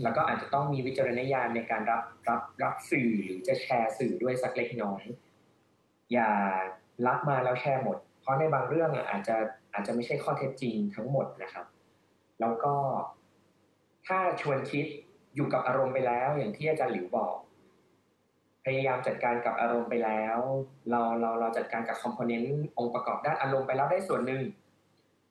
[0.03, 5.03] แล้วก็อาจจะต้องมีวิจารณญาณในการรับรับรับสื่อหรือจะแชร์สื่อด้วยสักเล็กน้อย
[6.13, 6.31] อย่า
[7.07, 9.35] รับมาแล้วแชร์หมด เพราะในบางเรื่องอาจจะ
[9.73, 11.65] อาจจะไม่ใช่ข้อเท็จจริงทั้งหมดนะครับ
[12.39, 12.73] แล้วก็
[14.07, 14.85] ถ้าชวนคิด
[15.35, 17.35] อยู่กับอารมณ์ไปแล้ว อย่างที่อาจารย์หลิวบอก
[18.65, 20.39] พยายามจัดการกับอารมณ์ไปแล้ว
[20.89, 24.43] เราเราเราจัดการกับคอมโพเนนต์องค์ประกอบด้านอารมณ์ไปแล้วได้ส่วนหนึ่ง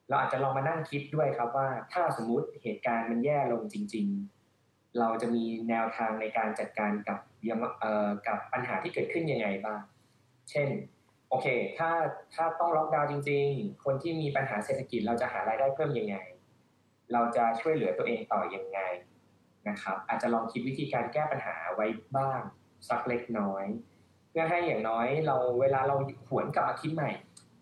[0.08, 4.06] เราอาจจะลองมานั่งคิดด้วยครับว่า ถ้าสมมุติเหตุการณ์มันแย่ลงจริง
[4.52, 7.18] ๆ เราจะมีแนวทางในการจัดการกับ
[7.80, 9.80] เอ่อกับปัญหาที่เกิดขึ้นยังไงบ้าง
[10.50, 10.68] เช่น
[11.28, 11.46] โอเค
[11.78, 11.90] ถ้า
[12.34, 16.16] ถ้าต้องล็อกดาวน์จริง ๆ คนที่มีปัญหาเศรษฐกิจเราจะหารายได้เพิ่มยังไง
[17.12, 18.80] เราจะช่วยเหลือตัวเองต่อยังไง
[19.68, 22.40] นะครับ อาจจะลองคิดวิธีการแก้ปัญหาไว้บ้าง
[22.88, 23.64] สักเล็กน้อย
[24.30, 25.96] เพื่อให้อย่างน้อยเราเวลาเรา
[26.30, 27.10] หวนกลับมาคิดใหม่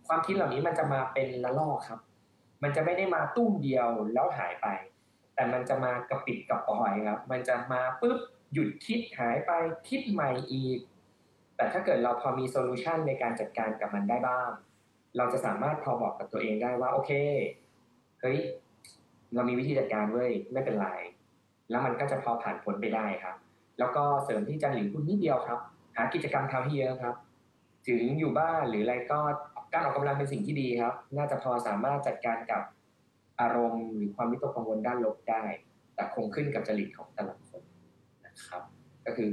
[0.06, 2.00] ความคิดเหล่านี้มันจะมาเป็นละลอกครับ
[2.62, 4.66] มันจะไม่ได้มาตุ้มเดียวแล้วหายไป
[5.34, 8.18] แต่มันจะมากระปิดกระปอยครับ มันจะมาปุ๊บ
[8.52, 9.52] หยุดคิดหายไป
[9.88, 10.78] คิดใหม่อีก
[11.56, 14.50] แต่ถ้าเกิดเราพอมีโซลูชันในการจัดการกับมันได้บ้าง
[15.16, 17.12] เราจะสามารถพอบอกกับตัวเองได้ว่า โอเค
[18.20, 18.38] เฮ้ย
[19.34, 20.88] เรามีวิธีจัดการเว้ย ไม่เป็นไร
[21.70, 23.36] แล้วมันก็จะพอผ่านพ้นไปได้ครับ
[23.78, 25.58] แล้วก็เสริมที่จันหลิวพูดนิดเดียวครับ
[25.96, 27.14] หากิจกรรมทำให้เยอะครับ
[27.88, 29.20] ถึงอยู่บ้านหรืออะไรก็
[29.72, 32.62] การออกกำลังเป็นสิ่งที่ดีครับ น่าจะพอสามารถจัดการกับ
[33.40, 35.44] อารมณ์หรือความวิตกกังวลด้านลบได้
[35.94, 37.62] แต่คงขึ้นกับจริตของแต่ละคน
[38.26, 38.62] นะครับ
[39.06, 39.30] ก็คือ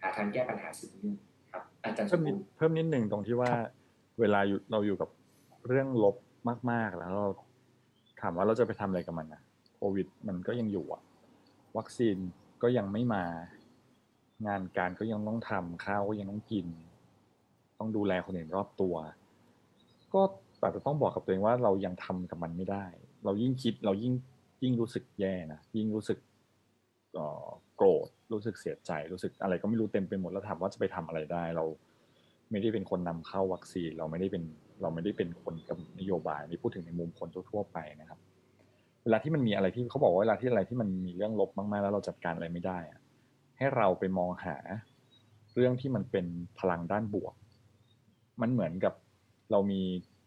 [0.00, 1.12] หาทางแก้ปัญหาสิ่งนี้
[1.84, 3.52] อาจารย์สเพิ่มมนิดบูรณ์เพิ่มนิดหนึ่งตรงที่ว่า
[4.20, 5.08] เวลาอยู่เราอยู่กับ
[5.68, 6.16] เรื่องลบ
[6.70, 7.28] มาก ๆ แล้วเรา
[8.20, 9.42] ถามว่าเราจะไปทำอะไรกับมันนะ
[9.76, 11.02] โควิด มันก็ยังอยู่อะ
[11.76, 12.16] วัคซีน
[12.62, 13.24] ก็ยังไม่มา
[14.46, 16.66] งานการก็ยังต้องทำข้าวก็ยังต้องกิน
[17.78, 18.94] ต้องดูแลคนอื่นรอบตัว
[20.14, 20.22] ก็
[20.58, 22.84] แต่จะต้องบอกกับตัวเองว่าเรายังทำกับมันไม่ได้
[23.24, 24.14] เรายิ่งคิดเรายิ่ง
[24.62, 26.18] ยิ่งรู้สึกแย่นะยิ่งรู้สึก
[27.14, 31.64] เอ่อโกรธ รู้สึกเสียใจรู้สึกอะไรก็ไม่รู้เต็มไปหมดแล้วถามว่าจะไปทำอะไรได้ เรา
[32.50, 34.42] ไม่ได้เป็นคนนำเข้าวัคซีน เราไม่ได้เป็น
[34.82, 38.18] เราไม่ได้เป็นคนกับนโยบายนี่พูดถึงในมุมคนทั่วๆไปนะครับ
[39.04, 43.00] เวลาที่มันมีอะไรที่เขาบอกว่าเวลาที่อะไรที่มันมีเรื่องลบมากๆ แล้วเราจัดการอะไรไม่ได้อะ
[43.58, 44.56] ให้เราไปมองหา
[45.54, 46.26] เรื่องที่มันเป็น
[46.58, 47.34] พลังด้านบวก
[48.40, 48.94] มันเหมือนกับ
[49.50, 49.80] เรามี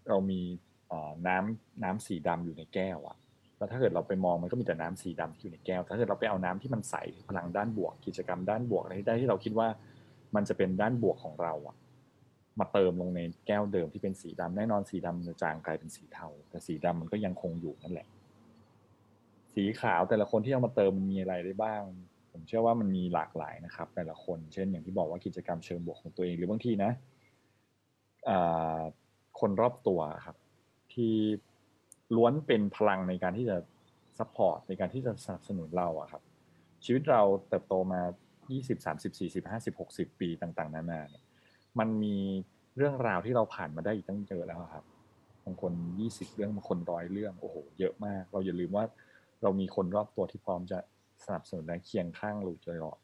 [0.10, 0.40] เรามี
[0.88, 3.18] เอ่อน้ำน้ำสีดำอยู่ในแก้วอะ
[3.58, 6.96] แล้วถ้าเกิดเราไปมองมันก็มีแต่น้ำสีดำที่อยู่ในแก้ว ถ้าเกิดเราไปเอาน้ำที่มันใส
[7.30, 9.68] พลังด้านบวก กิจกรรมด้านบวกอะไรได้ที่เราคิดว่า
[10.36, 11.76] มันจะเป็นด้านบวกของเราอะ
[12.60, 18.08] มาเติมลงในแก้วเดิมที่เป็นสีดำแน่นอนสีดำจะจางกลายเป็นสีเทา แต่สีดำมันก็ยังคงอยู่นั่นแหละ
[19.54, 21.82] สีขาวแต่ละคนที่เอามาเติมมันมีอะไรได้บ้าง
[22.32, 26.92] ผมเชื่อว่ามันมีหลากหลายนะครับ แต่ละคน เช่น อย่างที่บอกว่ากิจกรรมเชิงบวกของตัวเองหรือบางทีนะ
[29.40, 30.36] คนรอบตัวครับ
[30.94, 31.14] ที่
[32.16, 33.58] ล้วนเป็นพลังในการที่จะ
[34.20, 36.22] support ในการที่จะสนับสนุนเราอะครับ
[36.86, 38.02] ชีวิตเราเติบโตมา
[38.48, 41.24] 20 30 40 50 60 ปีต่างๆ นานาเนี่ย
[41.80, 42.18] มันมี
[42.78, 44.84] เรื่องราวที่เราผ่านมาได้อีกตั้งเยอะแล้วครับ
[45.46, 48.86] บางคน 20 เรื่องบางคนร้อยเรื่องโอ้โหเยอะมาก เราอย่าลืมว่า
[49.42, 50.80] เรามีคนรอบตัวที่พร้อมจะ
[51.26, 52.98] สนับสนุนและเคียงข้างเราตลอด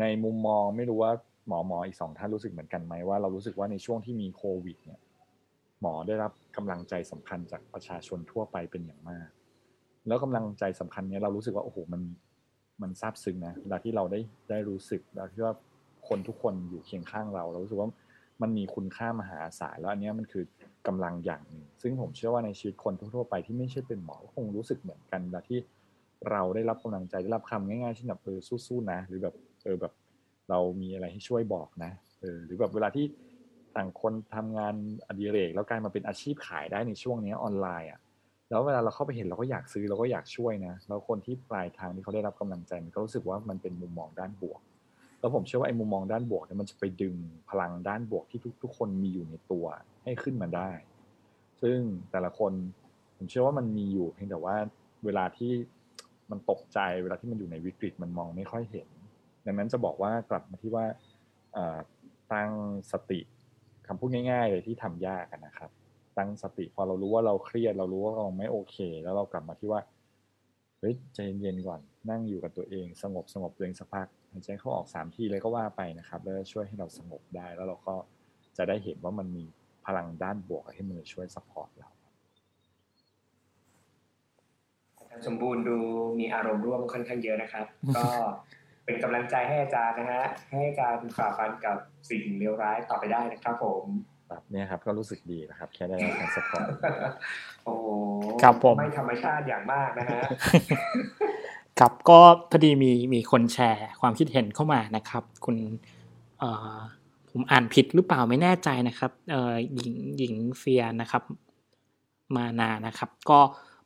[0.00, 1.12] ในมุมมองไม่รู้ว่า
[1.46, 5.00] หมอหมออีกสองท่านรู้สึกเหมือนกันไหมว่าเรารู้สึกว่าในช่วงที่มีโควิดเนี่ย
[5.80, 9.28] หมอได้รับกำลังใจสำคัญจากประชาชนทั่วไปเป็นอย่างมาก
[10.06, 12.02] แล้วกำลังใจสำคัญเนี้ยเรารู้สึกว่าโอ้โหมัน
[12.82, 15.54] มันซาบซึ้งนะเวลาที่เราได้ได้รู้สึกเวลาที่ว่า
[16.08, 17.88] คนทุกคนอยู่เคียงข้างเรา เรารู้สึกว่า
[18.42, 20.44] มันมีคุณค่ามหาศาลแล้วอันนี้มันคือ
[20.86, 25.58] กำลังอย่างหนึ่งซึ่งผมเชื่อว่าในชีวิตคนทั่วๆไปที่ไม่ใช่เป็นหมอก็คงรู้สึกเหมือนกันเวลาที่
[26.30, 29.92] เราได้รับกำลังใจได้รับคำง่ายๆเช่นแบบเออสู้ๆนะ หรือแบบเออแบบ
[30.50, 33.04] เรามีอะไรให้ช่วยบอกนะเออหรือแบบเวลาที่
[33.76, 34.74] ต่างคนทำงาน
[35.06, 38.00] อดิเรกแล้วกลายมาเป็นอาชีพขายได้ในช่วงนี้ออนไลน์อะ
[38.50, 44.60] แล้วเวลาเราเข้าไปเห็นเราก็อยากซื้อเราก็อยากช่วยนะแล้วคนที่ปลายทางที่เขาได้รับกำลังใจมันก็รู้สึกว่ามันเป็นมุมมองด้านบวก
[45.20, 47.16] แล้วผมเชื่อว่าไอ้มุมมองด้านบวกเนี่ยมันจะไปดึง
[47.50, 49.66] พลังด้านบวกที่ทุกทุกคนมีอยู่ในตัว
[50.04, 50.70] ให้ขึ้นมาได้
[51.62, 51.78] ซึ่ง
[52.10, 52.52] แต่ละคน
[53.16, 54.56] ผมเชื่อว่ามันมีอยู่เพียงแต่ว่า
[55.04, 55.50] เวลาที่
[56.30, 58.88] มันตกใจเวลาที่มันอยู่ในวิกฤตมันมองไม่ค่อยเห็น
[59.46, 60.84] ดังนั้นจะบอกว่ากลับมาที่ว่า
[62.32, 62.50] ตั้ง
[62.92, 63.20] สติ
[63.88, 65.70] คำพูดง่ายๆเลยที่ทำยากนะครับ
[66.18, 69.80] ตั้งสติพอเรารู้ว่าเราเครียด เรารู้ว่าเราไม่โอเค แล้วเรากลับมาที่ว่า
[70.80, 77.94] เฮ้ยใจเย็นๆก่อนนั่งอยู่กับตัวเอง สงบสงบตัวเองสักพักหายใจเข้าออกสามทีเลยก็ว่าไปนะครับแล้วช่วยให้เราสงบได้แล้วเราก็
[78.56, 79.44] จะได้เห็นว่ามันมี
[79.86, 81.90] พลังด้านบวกที่มันช่วย support เรา
[85.26, 85.76] สมบูรณ์ดู
[86.18, 88.04] มีอารมณ์ร่วมค่อนข้างเยอะนะครับ ก็
[88.88, 91.76] เป็นกำลังใจให้อาจารย์นะฮะให้อาจารย์ฝ่าฟันกับ
[92.10, 93.84] สิ่งเลวร้ายต่อไปได้นะครับผม
[94.28, 96.68] แบบนี้ครับก็รู้สึกดีนะครับแค่ได้รับการ support
[97.64, 97.74] โอ้
[98.42, 100.20] ครับผมไม่ธรรมชาติอย่างมากนะฮะ
[101.80, 102.20] ครับก็
[102.50, 105.56] พอดีมีมีคนแชร์ความคิดเห็นเข้ามานะครับ คุณ
[106.38, 106.76] เอ่อ
[107.30, 111.22] ผมอ่านผิดหรือเปล่าไม่แน่ใจนะครับเอ่อหญิงหญิงเฟียนะครับ
[112.36, 113.40] มานานะครับ ก็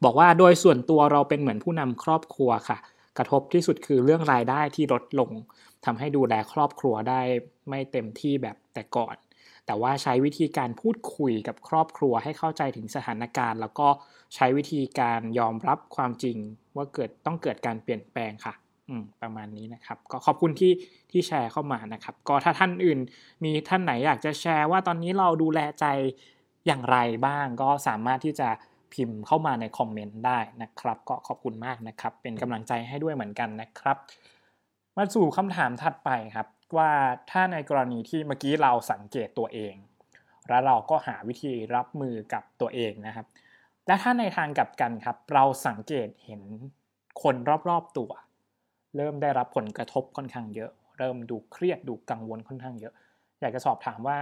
[0.04, 2.78] บอกว่าโดยส่วนตัวเราเป็นเหมือนผู้นำครอบครัวค่ะ
[3.18, 5.30] กระทบที่สุดคือเรื่องรายได้ที่ลดลง
[5.84, 7.20] ทำให้ดูแลครอบครัวได้
[7.68, 9.16] ไม่เต็มที่แบบแต่ก่อน
[9.66, 13.88] แต่ว่าใช้วิธีการพูดคุยกับครอบครัวให้เข้าใจถึงสถานการณ์ แล้วก็
[14.34, 16.36] ใช้วิธีการยอมรับความจริง
[16.76, 18.54] ว่าเกิดต้องเกิดการเปลี่ยนแปลงค่ะ
[18.88, 20.72] อืมประมาณนี้นะครับ ก็ขอบคุณที่
[21.10, 22.98] ที่แชร์เข้ามานะครับ ก็ถ้าท่านอื่น
[23.44, 25.86] มีท่านไหนอยากจะแชร์ว่าตอนนี้เราดูแลใจ
[26.66, 28.48] อย่างไรบ้าง ก็สามารถที่จะ
[28.94, 33.96] พิมพ์เข้ามาในคอมเมนต์ได้นะครับ ก็ขอบคุณมากนะครับ เป็นกำลังใจให้ด้วยเหมือนกันนะครับ
[34.96, 36.90] มาสู่คำถามถัดไปครับ ว่า
[37.30, 39.74] ถ้าในกรณีที่เมื่อกี้เราสังเกตตัวเอง
[40.48, 43.26] แล้วเราก็หาวิธีรับมือกับตัวเองนะครับ
[43.86, 46.42] และถ้าในทางกลับกันครับ เราสังเกตเห็น
[47.22, 47.34] คน
[47.68, 48.10] รอบๆตัว
[48.96, 52.94] เริ่มได้รับผลกระทบค่อนข้างเยอะ เริ่มดูเครียดดูกังวลค่อนข้างเยอะ
[53.40, 54.18] อยากจะสอบถามว่า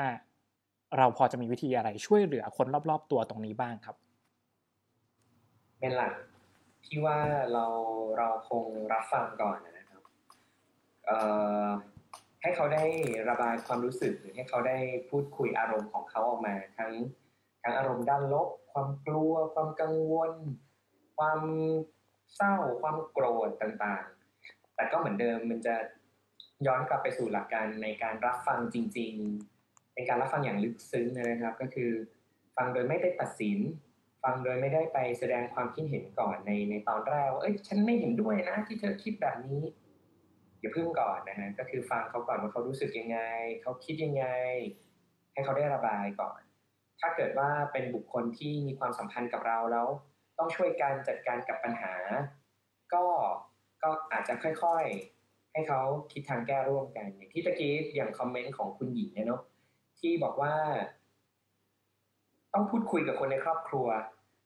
[0.99, 3.97] เราพอจะมีวิธีอะไรช่วยเหลือคนรอบๆตัวตรงนี้บ้างครับ
[5.81, 6.15] เป็นหลัก
[6.87, 7.19] ที่ว่า
[7.53, 7.67] เรา
[8.19, 10.03] เราคงรับฟังก่อนนะครับ
[11.07, 11.19] เอ่
[11.67, 11.69] อ
[12.43, 12.85] ให้เขาได้
[13.29, 14.79] ระบายความรู้สึกหรือให้เขาได้
[15.11, 16.93] พูดคุยอารมณ์ของเขาออกมา ทั้ง
[17.63, 20.33] ทั้งอารมณ์ด้านลบ ความกลัว ความกังวล
[21.19, 21.41] ความ
[22.37, 25.75] เศร้า ความโกรธต่างๆ แต่ก็เหมือนเดิมมันจะ
[26.67, 31.91] ย้อนกลับไปสู่หลักการในการรับฟังจริงๆเป็นการรับฟังอย่างลึกซึ้งนะครับ ก็คือ
[32.57, 33.59] ฟังโดยไม่ได้ตัดสิน
[34.23, 39.63] ฟังโดยไม่ได้ไปแสดงความคิดเห็นก่อนในในตอนแรกว่าเอ้ยฉันไม่เห็นด้วยนะ ที่เธอคิดแบบนี้
[40.61, 43.19] อย่าพึ่งก่อนนะฮะก็คือฟังเขาก่อนว่าเขารู้สึกยังไง
[43.63, 44.27] เขาคิดยังไง
[45.33, 46.41] ให้เขาได้ระบายก่อน
[47.01, 49.89] ถ้าเกิดว่าเป็นบุคคลที่มีความสัมพันธ์กับเราแล้ว
[50.39, 51.95] ต้องช่วยกันจัดการกับปัญหา
[52.95, 53.05] ก็
[53.83, 55.81] ก็อาจจะค่อยๆ ให้เขา
[56.13, 59.43] คิดทางแก้ร่วมกัน อย่างที่ตะกี้อย่างคอมเมนต์ของคุณหญิงเนี่ยเนาะ
[60.01, 60.55] ที่บอกว่า
[62.55, 63.87] ต้องพูดคุยกับคนในครอบครัว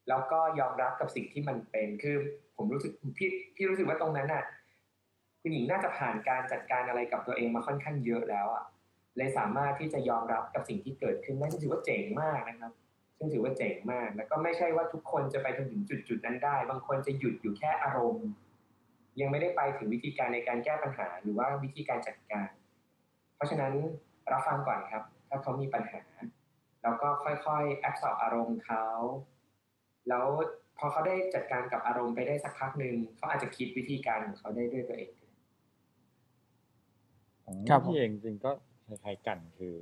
[0.09, 2.17] แล้วก็ยอมรับกับสิ่งที่มันเป็นคือ
[2.57, 4.45] ผมรู้สึกพี่พี่รู้สึกว่าตรงนั้นน่ะ
[5.41, 8.65] คุณหญิงน่าจะผ่านการจัดการอะไรกับตัวเองมาค่อนข้างเยอะแล้วอะ
[9.17, 12.73] เลยสามารถที่จะยอมรับกับสิ่งที่เกิดขึ้นนั่นถือว่าเจ๋งมากนะครับ
[13.19, 18.29] ซึ่งถือว่าเจ๋งมาก แล้วก็ไม่ใช่ว่าทุกคนจะไปถึงจุดจุดนั้นได้ บางคนจะหยุดอยู่แค่อารมณ์
[19.21, 22.51] ยังไม่ได้ไปถึงวิธีการในการแก้ปัญหาหรือว่าวิธีการจัดการ
[23.37, 23.73] เพราะฉะนั้น
[24.33, 26.03] รับฟังก่อนครับ ถ้าเขามีปัญหา
[26.85, 28.85] แล้วก็ค่อยๆแอบสอบอารมณ์เขา
[30.09, 30.27] แล้ว
[30.79, 35.13] พอเขาได้จัดการกับอารมณ์ไปได้สักพักหนึ่งเขาอาจจะคิดวิธีการของเขาได้ด้วยตัวเอง
[37.69, 38.53] ครับพี่เองจริงก็
[38.87, 39.77] คล้ายๆกันคือ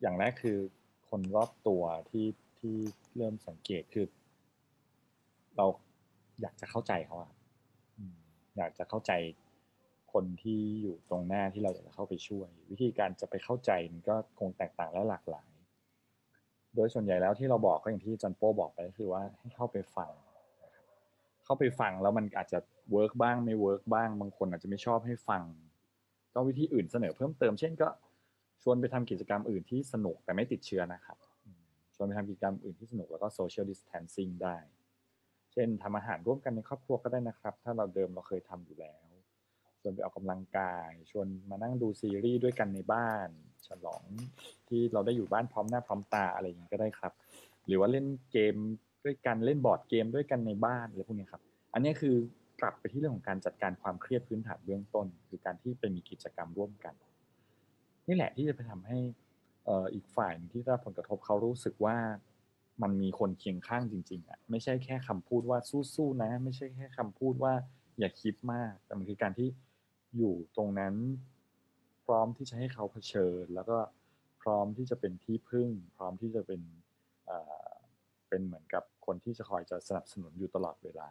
[0.00, 0.58] อย่างแรกคือ
[1.08, 2.26] คนรอบตัวที่
[2.58, 2.76] ที่
[3.16, 4.06] เริ่มสังเกตคือ
[5.56, 5.66] เรา
[6.40, 7.30] อยากจะเข้าใจเขาอะ
[8.56, 9.12] อยากจะเข้าใจ
[10.18, 15.48] คนที่อยู่ตรงหน้าที่เราอยากจะเข้าไปช่วย วิธีการจะไปเข้าใจมันก็คงแตกต่างและหลากหลาย
[16.74, 20.10] โดยส่วนใหญ่แล้วที่เราบอกก็อย่างที่จันโป้บอกไปก็คือว่าให้เข้าไปฟัง
[21.44, 22.58] เข้าไปฟังแล้วมันอาจจะ
[22.92, 25.42] work บ้างไม่ work บ้าง บางคนอาจจะไม่ชอบให้ฟัง
[26.34, 27.88] ก็วิธีอื่นเสนอเพิ่มเติม เช่นก็
[28.62, 31.18] ชวนไปทำกิจกรรมอื่นที่สนุกแต่ไม่ติดเชื้อนะครับ
[31.94, 34.56] ชวนไปทำกิจกรรมอื่นที่สนุกแล้วก็ social distancing ได้
[35.52, 39.07] เช่นทำอาหารร่วมกันในครอบครัวก็ได้นะครับ ถ้าเราเดิมเราเคยทำอยู่แล้ว
[39.88, 43.28] วนไปออกกำลังกาย ชวนมานั่งดูซีรีส์ด้วยกันในบ้าน
[43.66, 44.04] ฉลอง
[44.68, 47.12] ที่เราได้อยู่บ้านพร้อมหน้าพร้อมตาอะไรอย่างนี้ก็ได้ครับ
[47.66, 48.54] หรือว่าเล่นเกม
[49.04, 51.42] ด้วยกันเล่นบอร์ดเกมด้วยกันในบ้านอะไรพวกนี้ครับ
[51.74, 52.14] อันนี้คือ
[52.60, 56.94] กลับไปที่เรื่องของการจัดการความเครียดพื้นฐานเบื้องต้น คือการที่ไปมีกิจกรรมร่วมกัน
[58.08, 58.98] นี่แหละที่จะไปทำให้
[59.94, 61.96] อีกฝ่ายที่ได้รับผลกระทบเขารู้สึกว่า
[62.82, 65.58] มันมีคนเคียงข้างจริงๆอะไม่ใช่แค่คำพูดว่า
[65.94, 67.52] สู้ๆนะ ไม่ใช่แค่คำพูดว่า
[67.98, 69.48] อย่าคิดมาก แต่มันคือการที่
[70.16, 70.94] อยู่ตรงนั้น
[72.04, 73.78] พร้อมที่จะให้เขาเผชิญ แล้วก็
[74.42, 76.60] พร้อมที่จะเป็นที่พึ่ง พร้อมที่จะเป็น
[78.28, 81.08] เป็นเหมือนกับคนที่จะคอยจะสนับสนุนอยู่ตลอดเวลา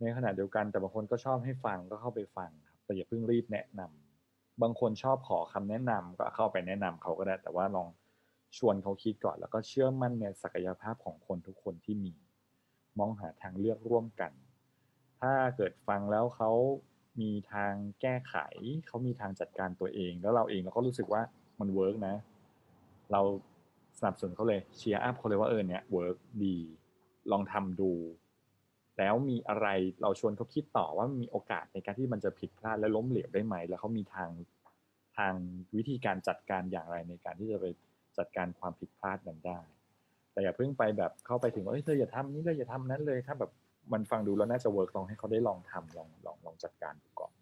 [0.00, 7.88] ในขณะเดียวกันแต่บางคนก็ชอบให้ฟังก็เข้าไปฟังครับแต่อย่าเพิ่งรีบแนะนำบางคนชอบขอคำแนะนำก็เข้าไปแนะนำเขาก็ได้ แต่ว่าลอง
[8.58, 12.14] ชวนเขาคิดก่อน แล้วก็เชื่อมั่นในศักยภาพของคนทุกคนที่มี
[12.98, 14.32] มองหาทางเลือกร่วมกัน
[15.20, 16.50] ถ้าเกิดฟังแล้วเขา
[17.20, 18.34] มีทางแก้ไข
[18.86, 21.22] เขามีทางจัดการตัวเอง แล้วเราเองเราก็รู้สึกว่า
[21.60, 22.14] มัน work นะ
[23.12, 23.20] เรา
[23.98, 26.56] สนับสนุนเขาเลย cheer up เขาเลยว่าเออเนี่ย work ดี
[27.30, 27.92] ลองทำดู
[28.98, 29.66] แล้วมีอะไร
[30.02, 34.30] เราชวนเขาคิดต่อว่ามีโอกาสในการที่มันจะผิดพลาดและล้มเหลวได้ไหม แล้วเขามีทาง
[35.18, 35.34] ทาง
[35.76, 37.66] วิธีการจัดการอย่างไรในการที่จะไป
[38.18, 39.60] จัดการความผิดพลาดนั้นได้
[40.32, 43.50] แต่อย่าเพิ่งไปแบบเข้าไปถึงว่าเฮ้ยเธออย่าทำนี้เลยอย่าทำนั้นเลยถ้าแบบ
[43.92, 47.32] มันฟังดูแล้วน่าจะเวิร์กลองให้เขาได้ลองทำลองลองลองจัดการดูก่อน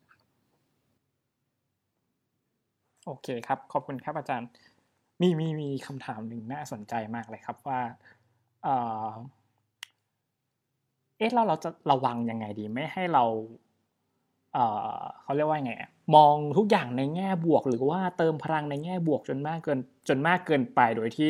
[3.06, 4.48] โอเคครับ ขอบคุณครับอาจารย์
[5.20, 7.80] มีมีมีคำถามหนึ่งน่าสนใจมากเลยครับว่า
[8.62, 8.68] เอ
[9.08, 9.10] อ
[11.18, 13.24] เอ๊ะเราเราจะระวังยังไงดี ไม่ให้เรา
[14.52, 14.58] เอ
[14.98, 15.74] อเขาเรียกว่าไง
[16.14, 19.78] มองทุกอย่างในแง่บวก หรือว่าเติมพลังในแง่บวกจนมากเกิน
[20.08, 21.28] จนมากเกินไปโดยที่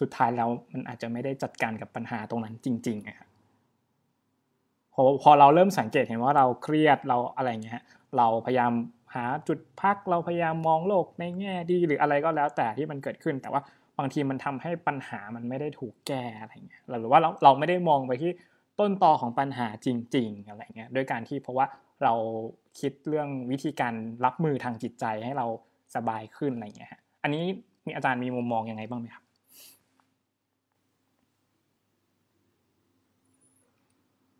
[0.00, 3.29] สุดท้ายแล้วมันอาจจะไม่ได้จัดการกับปัญหาตรงนั้นจริงๆอะพ
[5.00, 7.82] อพอเราเริ่มสังเกตเห็นว่าเราเครียดเราอะไรเงี้ย
[8.16, 8.72] เราพยายาม
[9.14, 13.62] หาจุดพักเราพยายามมองโลกในแง่ดีหรืออะไรก็แล้วแต่ที่มันเกิดขึ้น แต่ว่า
[13.98, 18.30] บางทีมันทำให้ปัญหามันไม่ได้ถูกแก้อะไรเงี้ยหรือว่าเราเราไม่ได้มองไปที่
[18.80, 21.66] ต้นตอของปัญหาจริง ๆ อะไรเงี้ยด้วยการที่เพราะว่า
[22.04, 22.14] เรา
[22.80, 25.46] คิดเรื่องวิธีการรับมือทางจิตใจให้เรา
[25.94, 26.90] สบายขึ้นอะไรเงี้ย
[27.22, 27.44] อันนี้
[27.86, 29.26] มีอาจารย์มีมุมมองยังไงบ้างไหมครับอ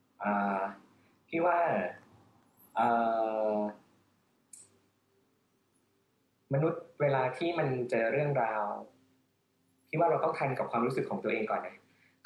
[0.05, 0.10] ่า
[1.29, 1.59] พี่ว่า
[6.53, 8.63] มนุษย์เวลาที่มันเจอเรื่องราว
[9.89, 11.77] พี่ว่าเราต้องทันกับความรู้สึกของตัวเองก่อนนะ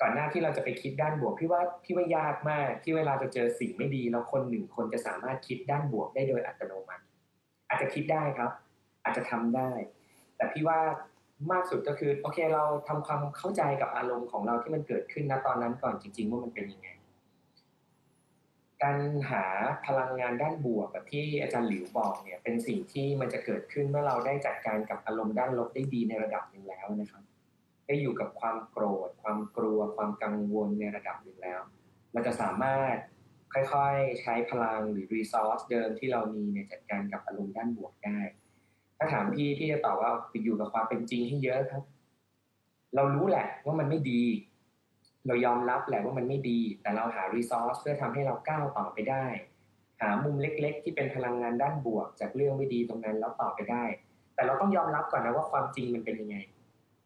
[0.00, 7.04] ก่อนหน้าที่เราจะไปคิดด้านบวกพี่ว่าพี่ว่ายากมากที่เวลาจะเจอสิ่งไม่ดีแล้วคนหนึ่งคนจะสามารถคิดด้านบวกได้โดยอัตโนมัติ
[7.68, 8.50] อาจจะคิดได้ครับ
[9.04, 9.70] อาจจะทำได้
[10.37, 10.78] แต่พี่ว่า
[11.52, 16.88] มากสุดก็คือโอเคเราทำความเข้าใจกับอารมณ์ของเราที่มันเกิดขึ้นณตอนนั้นก่อนจริง ๆ ว่ามันเป็นยังไง
[18.83, 18.99] การ
[19.31, 19.45] หา
[19.87, 27.23] พลังงานด้านบวกแบบที่อาจารย์หลิวบอกเนี่ยเป็นสิ่งที่มันจะเกิดขึ้นเมื่อเราได้จัดการกับอารมณ์ด้านลบได้ดีในระดับหนึ่งแล้วนะครับ
[27.87, 31.61] ได้อยู่กับความโกรธ ความกลัว ความกังวลในระดับหนึ่งแล้ว
[32.13, 32.97] เราจะสามารถ
[33.55, 38.19] ค่อยๆ ใช้พลังหรือ resource เดิมที่เรามีเนี่ยจัดการกับอารมณ์ด้านบวกได้
[38.99, 41.83] ถ้าถามพี่พี่จะตอบว่าไปอยู่กับความเป็นจริงให้เยอะครับ
[42.95, 44.23] เรารู้แหละว่ามันไม่ดี
[45.27, 49.27] เรายอมรับแหละว่ามันไม่ดี แต่เราหา resource เพื่อทำให้เราก้าวต่อไปได้
[50.01, 53.85] หามุมเล็ก ๆ ที่เป็นพลังงานด้านบวก จากเรื่องไม่ดีตรงนั้นแล้วต่อไปได้
[54.35, 56.37] แต่เราต้องยอมรับก่อนนะว่าความจริงมันเป็นยังไง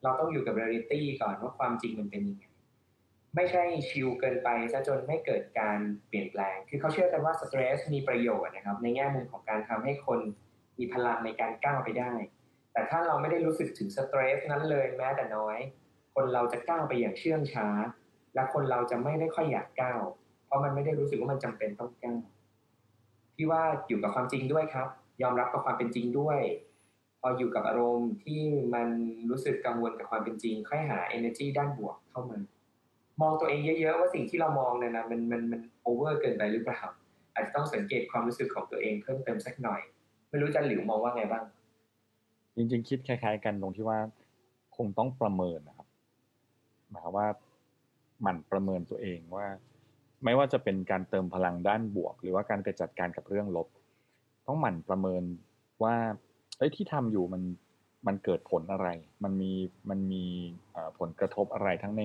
[0.03, 2.45] เราต้องอยู่กับเรียลิตี้ก่อนว่าความจริงมันเป็นยังไง
[3.35, 5.79] ไม่ใช่ชิลเกินไปซะจนไม่เกิดการ
[6.09, 10.21] เปลี่ยนแปลง คือเขาเชื่อกันว่าสเตรสมีประโยชน์นะครับ ในแง่มุมของการทำให้คน
[10.79, 12.13] มีพลังในการก้าวไปได้
[12.73, 15.59] แต่ถ้าเราไม่ได้รู้สึกถึงสเตรสนั้นเลยแม้แต่น้อย
[16.15, 17.69] คนเราจะก้าวไปอย่างเชื่องช้า
[18.35, 20.01] และคนเราจะไม่ได้ค่อยอยากก้าว
[20.47, 22.21] เพราะมันไม่ได้รู้สึกว่ามันจำเป็นต้องก้าว
[23.35, 24.89] พี่ว่าอยู่กับความจริงด้วยครับ
[25.23, 26.39] ยอมรับกับความเป็นจริงด้วย
[27.21, 28.43] พออยู่กับอารมณ์ที่
[28.75, 28.89] มัน
[29.31, 32.39] รู้สึกกังวลกับความเป็นจริง ค่อยหา energy ด้านบวกเข้ามา
[33.21, 36.81] มองตัวเองเยอะๆว่าสิ่งที่เรามองเนี่ยนะมันมันมันโอเวอร์เกินไปหรือเปล่า
[37.35, 39.81] อาจจะต้องสังเกตความรู้สึกของตัวเองเพิ่มเติมสักหน่อย
[40.29, 41.45] ไม่รู้จะหลิวมองว่าไงบ้าง
[42.57, 43.99] จริงๆ คิดคล้าย ๆ กันตรงที่ว่า
[44.77, 45.87] คงต้องประเมินนะครับ
[46.91, 47.27] หมายความว่า
[48.23, 49.47] หมั่นประเมินตัวเองว่า
[50.25, 53.69] ไม่ว่าจะเป็นการเติมพลังด้านบวก หรือว่าการไปจัดการกับเรื่องลบ
[54.47, 55.23] ต้องหมั่นประเมิน
[55.83, 55.95] ว่า
[56.59, 57.43] เอ้ยที่ทำอยู่มัน
[58.07, 58.89] มันเกิดผลอะไร
[59.25, 59.53] มันมี
[59.91, 60.25] มันมี
[60.99, 62.03] ผลกระทบอะไรทั้งใน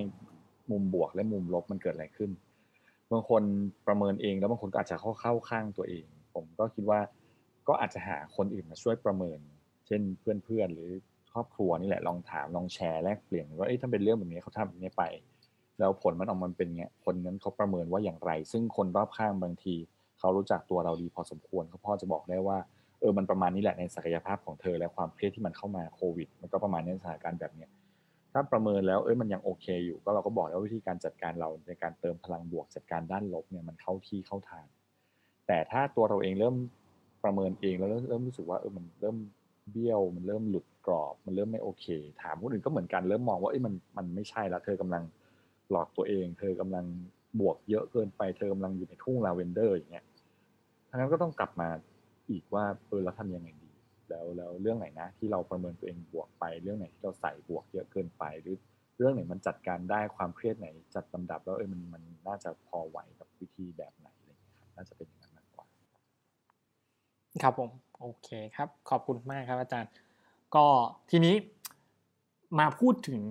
[0.70, 2.30] มุมบวกและมุมลบมันเกิดอะไรขึ้น
[3.12, 3.42] บางคน
[3.86, 7.00] ประเมินเองแล้วบางคนก็อาจจะเข้าเข้าข้างตัวเอง ผมก็คิดว่า
[7.68, 9.38] ก็อาจจะหาคนอื่นมาช่วยประเมิน
[9.86, 10.90] เช่นเพื่อนๆหรือ
[11.32, 15.04] ครอบครัวนี่แหละลองถามลองแชร์แลกเปลี่ยนว่าเอ้ยถ้าเป็นเรื่องแบบนี้เขาทำแบบนี้ไป
[15.78, 19.74] แล้วผลมันออกมาเป็นไงคนนั้นเขาประเมินว่าอย่างไร ซึ่งคนรอบข้างบางที
[20.18, 22.58] เขารู้จักตัวเราดีพอสมควรเขาพ่อจะบอกได้ว่า
[23.00, 27.70] เออมันประมาณนี้แหละในศักยภาพของเธอและความเครียดที่มันเข้ามาโควิด มันก็ประมาณในสถานการณ์แบบเนี้ย
[28.32, 34.66] ถ้าประเมินแล้วเอ้ยมันยังโอเคอยู่ ก็เราก็บอกแล้ววิธีการจัดการเราในการเติมพลังบวกจัดการด้านลบเนี่ยมันเข้าที่เข้าทาง
[35.46, 36.56] แต่ถ้าตัวเราเองเริ่ม
[37.24, 39.16] ประเมินเองแล้วเริ่มรู้สึกว่าเออมันเริ่ม
[39.70, 41.86] เบี้ยวมันเริ่มหลุดกรอบ มันเริ่มไม่โอเค
[42.22, 45.02] ถามคนอื่นก็เหมือนกันเริ่มมองว่าเอ้ยมันมันไม่ใช่แล้วเธอกำลัง
[45.74, 46.86] หลอกตัวเอง เธอกำลัง
[47.40, 50.06] บวกเยอะเกินไปเธอกำลังอยู่ในทุ่งลาเวนเดอร์อย่างเงี้ย
[50.88, 51.68] ทั้งนั้นก็ต้องกลับมา
[52.30, 53.72] อีกว่าเออเราทำยังไงดี
[54.08, 58.56] แล้วแล้วเรื่องไหนนะ ที่เราประเมินตัวเองบวกไป เรื่องไหนที่เราใส่บวกเยอะเกินไป หรือ
[58.96, 65.66] เรื่องไหนมันจัดการได้ความเครียดไหนจัดลำดับ แล้วเออมันมันน่าจะพอไหวกับวิธีแบบไหนอะไรเงี้ยครับน่าจะเป็นอย่างนั้นมากกว่า
[67.42, 69.90] ครับผมโอเคครับ ขอบคุณมากครับอาจารย์
[70.54, 70.66] ก็
[71.10, 71.34] ทีนี้
[72.58, 73.22] มาพูดถึง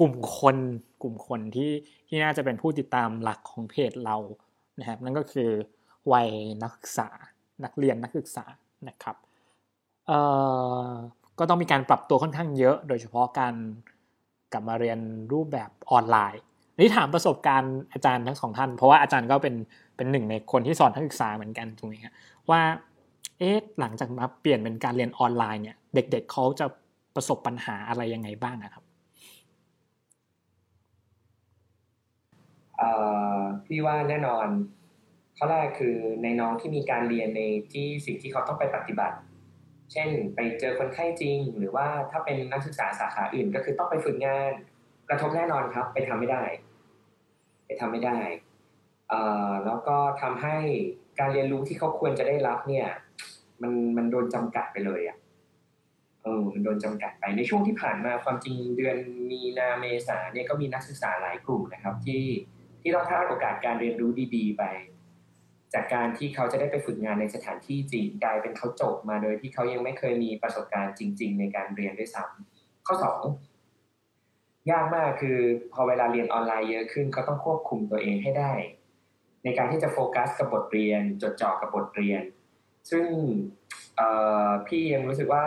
[0.00, 0.56] กลุ่มคน
[1.02, 1.70] กลุ่มคนที่
[2.08, 4.16] ที่น่าจะเป็นผู้ติดตามหลักของเพจเรา
[4.80, 5.50] นะครับ นั่นก็คือ
[6.12, 6.28] วัย
[6.62, 7.08] นักศึกษา
[7.64, 8.44] นักเรียนนักศึกษา
[8.88, 9.16] นะครับ
[11.38, 13.54] ก็ต้องมีการปรับตัวค่อนข้างเยอะ โดยเฉพาะการ
[14.52, 14.98] กลับมาเรียน
[15.32, 16.42] รูปแบบออนไลน์
[16.78, 19.54] นี่ถามประสบการณ์อาจารย์ทั้งสองท่าน เพราะว่าอาจารย์ก็เป็น
[19.96, 22.10] เป็นหนึ่งในคนที่สอนนักศึกษาเหมือนกันถูกไหมคร
[22.50, 22.60] ว่า
[23.38, 26.66] เอ๊ะหลังจากมาเปลี่ยนเป็นการเรียนออนไลน์เนี่ยเด็ก ๆเขาจะ
[27.14, 28.84] ประสบปัญหาอะไรยังไงบ้างนะครับ
[33.66, 34.46] พี่ว่าแน่นอน
[35.36, 39.16] ข้อแรกคือในน้องที่มีการเรียนในที่สิ่งที่เขาต้องไปปฏิบัติ
[39.92, 44.52] เช่นไปเจอคนไข้จริง หรือว่าถ้าเป็นนักศึกษาสาขาอื่น ก็คือต้องไปฝึกงาน
[45.08, 46.44] กระทบแน่นอนครับ ไปทำไม่ได้
[47.66, 48.18] ไปทำไม่ได้
[49.64, 50.56] แล้วก็ทำให้
[51.18, 52.88] การเรียนรู้ที่เขาควรจะได้รับเนี่ย
[53.62, 55.16] มันมันโดนจำกัดไปเลยอะ
[56.24, 58.96] เออมันโดนจำกัดไปในช่วงที่ผ่านมาความจริงเดือน
[59.30, 62.24] มีนาเมษาเนี่ยก็มีนักศึกษาหลายกลุ่มนะครับ ที่
[62.82, 64.64] ที่ต้องพลาดโอกาสการเรียนรู้ดีๆ ไป
[65.74, 73.20] จากการที่เขาจะได้ไปฝึกงานในสถานที่จริงกลายเป็นเขาจบมาโดยที่เขายังไม่เคยมีประสบการณ์จริง ๆ ในการเรียนด้วยซ้ำข้อสอง
[74.70, 75.38] ยากมากคือ
[75.72, 78.52] พอเวลาเรียนออนไลน์เยอะขึ้นก็ต้องควบคุมตัวเองให้ได้
[79.44, 82.22] ในการที่จะโฟกัสกับบทเรียน จดจ่อกับบทเรียน
[82.90, 83.06] ซึ่ง
[84.66, 85.42] พี่ยังรู้สึกว่า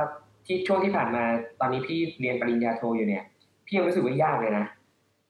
[0.48, 1.24] ที่ช่วงที่ผ่านมา
[1.60, 3.24] ตอนนี้พี่เรียนปริญญาโทอยู่เนี่ย
[3.66, 4.66] พี่ยังรู้สึกว่ายากเลยนะ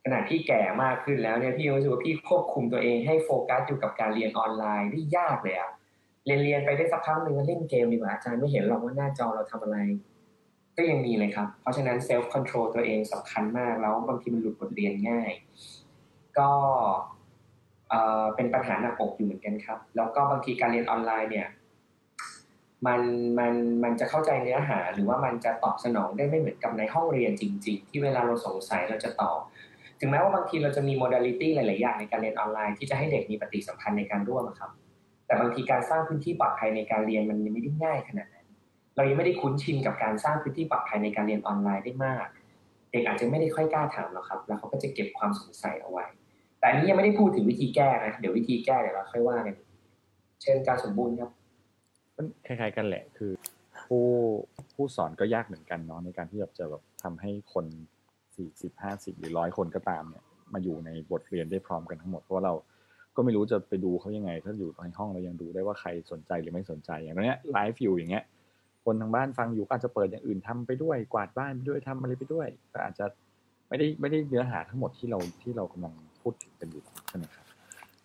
[0.03, 5.69] ขณะพี่แก่มากขึ้นแล้วเนี่ยพี่ยังรู้สึกว่าพี่ควบคุมตัวเองให้โฟกัสอยู่กับการเรียนออนไลน์ได้ยากเลยอะ
[6.25, 9.77] เรียนเรียนไปได้สักพักหนึ่งเล่นเกมดีกว่าอาจารย์ไม่เห็นหรอกว่าหน้าจอเราทำอะไร
[10.77, 15.31] ก็ยังมีเลยครับ เพราะฉะนั้น self control ตัวเองสำคัญมากแล้วบางทีมันหลุดบทเรียนง่าย
[16.37, 16.49] ก็
[18.35, 21.47] เป็นปัญหาหนักอกอยู่เหมือนกันครับ แล้วก็บางทีการเรียนออนไลน์เนี่ย
[22.85, 23.01] มัน
[23.39, 29.39] มันมันจะเข้าใจเนื้อหา หรือว่ามันจะตอบสนองได้ไม่เหมือนกับในห้องเรียนจริง ๆ ที่เวลาเราสงสัยเราจะตอบ
[29.99, 34.71] ถึงแม้ว่าบางทีเราจะมี modality หลาย ๆ อย่างในการเรียนออนไลน์ที่จะให้เด็กมีปฏิสัมพันธ์ในการร่วมครับ
[35.25, 38.47] แต่บางทีการสร้างพื้นที่ปลอดภัยในการเรียนมันยังไม่ได้ง่ายขนาดนั้น
[38.95, 42.25] เรายังไม่ได้คุ้นชินกับการสร้างพื้นที่ปลอดภัยในการเรียนออนไลน์ได้มาก
[42.91, 46.05] เด็กอาจจะไม่ได้ค่อยกล้าถามหรอกครับ แล้วเขาก็จะเก็บความสงสัยเอาไว้
[46.59, 49.55] แต่อันนี้ยังไม่ได้พูดถึงวิธีแก้นะ เดี๋ยววิธีแก้เดี๋ยวเราค่อยว่ากัน
[50.41, 51.31] เชิญการสมบูรณ์ครับ
[52.45, 53.31] คล้าย ๆ กันแหละ คือ
[53.87, 54.05] ผู้
[54.73, 57.65] ผู้สอนก็ยากเหมือนกันเนาะในการที่จะแบบทำให้คน
[58.35, 62.53] สี่สิบห้าสิบหรือร้อยคนก็ตามเนี่ย มาอยู่ในบทเรียนได้พร้อมกันทั้งหมดเพราะว่าเรา
[63.15, 68.23] ก็ไม่รู้จะไปดูเขายังไง ถ้าอยู่ในห้องเรายังดูได้ว่าใครสนใจหรือไม่สนใจอย่างนี้ไลฟ์อยู่อย่างเงี้ย
[68.85, 73.05] คนทางบ้านฟังอยู่อาจจะเปิดอย่างอื่นทำไปด้วยกวาดบ้านไปด้วยทำอะไรไปด้วยก็อาจจะ
[73.67, 77.45] ไม่ได้ไม่ได้เนื้อหาทั้งหมดที่เราที่เรากำลังพูดถึงกันอยู่ใช่ไหมครับ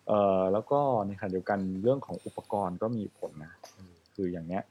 [0.07, 3.53] เอ่อแล้วก็ในขณะเดียวกันเรื่องของอุปกรณ์ก็มีผลนะ
[4.15, 4.63] คืออย่างเนี้ย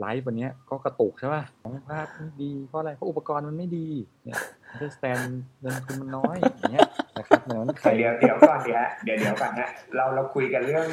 [0.00, 1.42] ไลฟ์วันนี้ก็กระตุกใช่ป่ะ
[1.88, 3.88] ภาพไม่ดีเพราะอะไรเพราะอุปกรณ์มันไม่ดี
[4.24, 4.36] เนี่ย
[4.78, 5.18] เดสแตน
[5.60, 10.88] เงินทุนมันน้อยอย่างเงี้ยนะครับดังนั้นใครเดี๋ยวเดี๋ยวก่อนเดี๋ยวเดี๋ยวเดี๋ยวก่อนนะเราเราคุยกันเรื่อง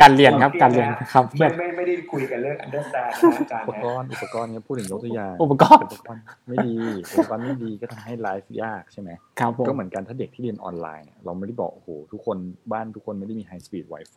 [0.00, 6.76] การเรียนครับการเรียนครับไม่ไม่ไม่ได้คุยกันเรื่อง Understand อาจารย์อุปกรณ์อุปกรณ์เนี้ยพูดถึงยกตัวอย่างอุปกรณ์อุปกรณ์ไม่ดี
[7.12, 12.36] อุปกรณ์ไม่ดีก็ทำให้ไลฟ์ยากใช่ไหมครับก็เหมือนกันถ้าเด็กที่เรียนออนไลน์เนี่ยเราไม่ได้บอกโอ้โหทุกคน
[12.72, 14.16] บ้านทุกคนไม่ได้มี high speed Wi-Fi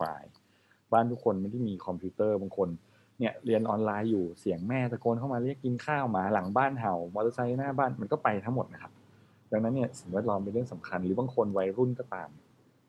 [0.92, 2.68] บ้านทุกคนไม่ได้มีคอมพิวเตอร์บางคน
[3.18, 8.92] เนี่ยเรียนออนไลน์อยู่เสียงแม่ตะโกนเข้ามาเรียกกินข้าวหมาหลังบ้านเห่ามอเตอร์ไซค์หน้าบ้านมันก็ไปทั้งหมดนะครับ
[9.52, 12.28] ดังนั้นเนี่ยสิ่งแวดล้อมเป็นเรื่องสำคัญ หรือบางคนวัยรุ่นก็ตาม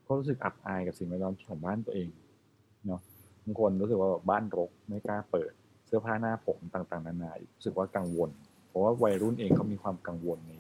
[0.07, 2.09] ก็รู้สึกอับอายกับสิ่งแวดล้อมของบ้านตัวเอง
[2.88, 3.01] เนาะ
[3.43, 5.51] บางคนรู้สึกว่าบ้านรกไม่กล้าเปิด
[5.86, 8.30] เสื้อผ้าหน้าผมต่างๆนานารู้สึกว่ากังวล
[8.67, 10.53] เพราะว่าวัยรุ่นเองเขามีความกังวลใน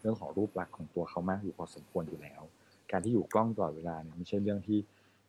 [0.00, 2.42] เรื่องของรูปลักษณ์ของตัวเขามากอยู่พอสมควรอยู่แล้ว
[2.90, 4.80] การที่อยู่กล้องตลอดเวลาเนี่ยไม่ใช่เรื่องที่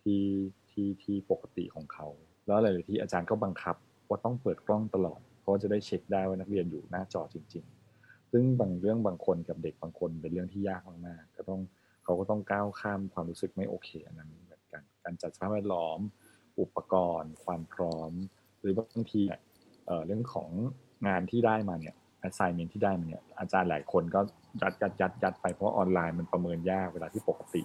[0.02, 0.22] ที่
[0.70, 2.08] ที่ที่ปกติของเขา
[2.46, 3.76] แล้วอะไรที่อาจารย์ก็บังคับ
[4.10, 7.66] ว่าต้องเปิดกล้องตลอด เพราะจะได้เช็คได้ว่านักเรียนอยู่หน้าจอจริง
[7.98, 11.60] ๆ ซึ่งบางเรื่องบางคนกับเด็กบางคนเป็นเรื่องที่ยากมากๆก็ต้อง
[12.04, 16.00] เขาก็ต้องก้าวข้ามความรู้สึกไม่โอเคอันนั้นเหมือนกัน การจัดสภาพแวดล้อม
[16.60, 18.12] อุปกรณ์ ความพร้อม
[18.60, 19.22] หรือบางที
[20.08, 20.50] เรื่องของ
[21.08, 21.96] งานที่ได้มาเนี่ย
[22.28, 24.20] assignment ที่ได้มาเนี่ย อาจารย์หลายคนก็
[24.62, 27.64] ยัดยัดยัดยัดไปเพราะออนไลน์มันประเมินยากเวลาที่ปกติ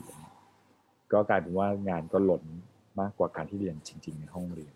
[1.12, 2.44] ก็กลายเป็นว่างานก็หล่น
[3.00, 4.74] มากกว่าการที่เรียนจริง ๆ ในห้องเรียน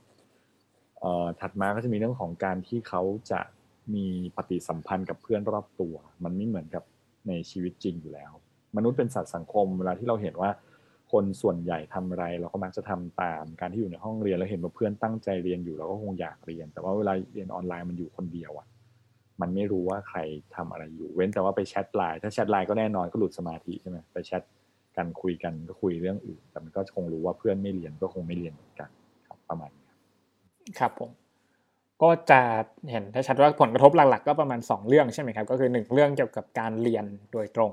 [1.40, 3.02] ถัดมาก็จะมีเรื่องของการที่เขา
[3.32, 3.40] จะ
[3.94, 4.06] มี
[4.36, 5.94] ปฏิสัมพันธ์กับเพื่อนรอบตัว
[6.24, 6.82] มันไม่เหมือนกับ
[7.28, 8.32] ในชีวิตจริงอยู่แล้ว
[8.76, 10.50] มนุษย์เป็นสัตว์สังคม เวลาที่เราเห็นว่า
[11.12, 18.66] คนส่วนใหญ่ทำอะไร เราก็มักจะทำตาม การที่อยู่ในห้องเรียนแล้วเห็นว่าเพื่อนตั้งใจเรียนอยู่เราก็คงอยากเรียน แต่ว่าเวลาเรียนออนไลน์มันอยู่คนเดียวอะ
[19.40, 20.18] มันไม่รู้ว่าใคร
[20.56, 24.42] ทำอะไรอยู่ เว้นแต่ว่าไปแชทไลน์ถ้าแชทไลน์ก็แน่นอนก็หลุดสมาธิใช่ไหมไปแชท
[24.96, 28.88] กันคุยกันก็คุยเรื่องอื่น แต่มันก็คงรู้ว่าเพื่อนไม่เรียนก็คงไม่เรียนเหมือนกัน
[29.26, 29.86] ครับประมาณนี้
[30.78, 31.10] ครับผม
[32.02, 32.40] ก็จะ
[32.90, 37.72] เห็นได้ชัดว่าผลกระทบหลักๆ ก็ประมาณ 2 เรื่องใช่ไหมครับ ก็คือ 1 เรื่องเกี่ยวกับการเรียนโดยตรง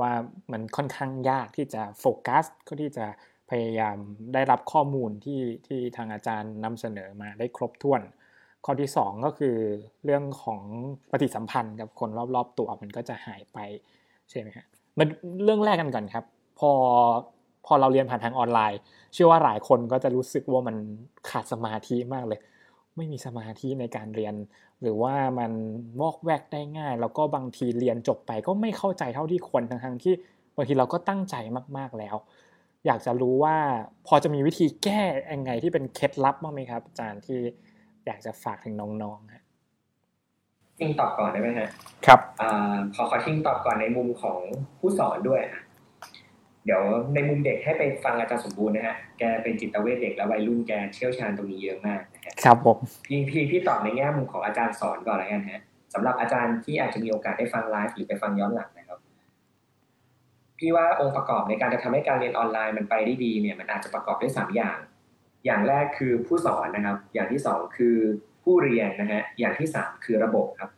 [0.00, 0.12] ว่า
[0.52, 3.06] มันค่อนข้างยากที่จะโฟกัสก็ที่จะ
[3.50, 3.96] พยายาม
[4.34, 8.02] ได้รับข้อมูลที่ที่ทางอาจารย์นำเสนอมาได้ครบถ้วน
[8.64, 9.56] ข้อที่ 2 ก็คือ
[10.04, 10.62] เรื่องของ
[11.10, 13.58] ปฏิสัมพันธ์กับคนรอบๆตัวมันก็จะหายไป
[14.30, 14.66] ใช่ไหมครับ
[14.98, 15.08] มัน
[15.44, 16.24] เรื่องแรกกันก่อนครับ
[16.58, 16.70] พอ
[17.66, 18.78] พอเราเรียนผ่านทางออนไลน์
[19.12, 20.76] เชื่อว่าหลายคนก็จะรู้สึกว่ามัน
[21.30, 22.40] ขาดสมาธิมากเลย
[22.96, 24.34] ไม่มีสมาธิในการเรียน
[24.82, 25.52] หรือว่ามัน
[26.00, 30.14] วอกแวกได้ง่าย แล้วก็บางทีเรียนจบไปก็ไม่เข้าใจเท่าที่ควรทั้งๆที่
[30.56, 31.36] บางทีเราก็ตั้งใจ
[31.76, 32.16] มากๆแล้ว
[32.86, 33.56] อยากจะรู้ว่า
[34.06, 35.00] พอจะมีวิธีแก้
[35.32, 37.38] ยังไงที่เป็นเคล็ดลับบ้างไหมครับ อาจารย์ที่
[38.06, 39.44] อยากจะฝากถึงน้องๆฮะ
[40.78, 41.68] ทิ้งตอบก่อนได้ไหมฮะ
[42.06, 42.44] ครับอ
[42.94, 44.38] ขอขอทิ้งตอบก่อนในมุมของ
[44.78, 45.42] ผู้สอนด้วย
[46.66, 46.82] เดี๋ยว
[47.14, 52.00] ในมุมเด็กให้ไปฟังอาจารย์สมบูรณ์นะฮะ แกเป็นจิตเวชเด็กและวัยรุ่นแกเชี่ยวชาญตรงนี้เยอะมาก
[52.44, 55.62] ครับผมพี่พี่พี่ตอบในแง่มุมของอาจารย์สอนก่อนแล้วกันฮะ
[55.94, 58.98] สำหรับอาจารย์ที่อาจจะมีโอกาสได้ฟังไลฟ์หรือไปฟังย้อนหลังนะครับ
[60.58, 64.78] พี่ว่าองค์ประกอบในการจะทำให้การเรียนออนไลน์มันไปได้ดีเนี่ยมันอาจจะประกอบด้วยสามอย่าง
[65.46, 67.96] อย่างแรกคือผู้สอนนะครับ อย่างที่สองคือ
[68.42, 70.70] ผู้เรียนนะฮะอย่างที่สามคือระบบครับ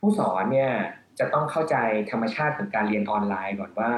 [0.00, 0.72] ผู้สอนเนี่ย
[1.18, 1.76] จะต้องเข้าใจ
[2.10, 3.90] ธรรมชาติของการเรียนออนไลน์ก่อนว่า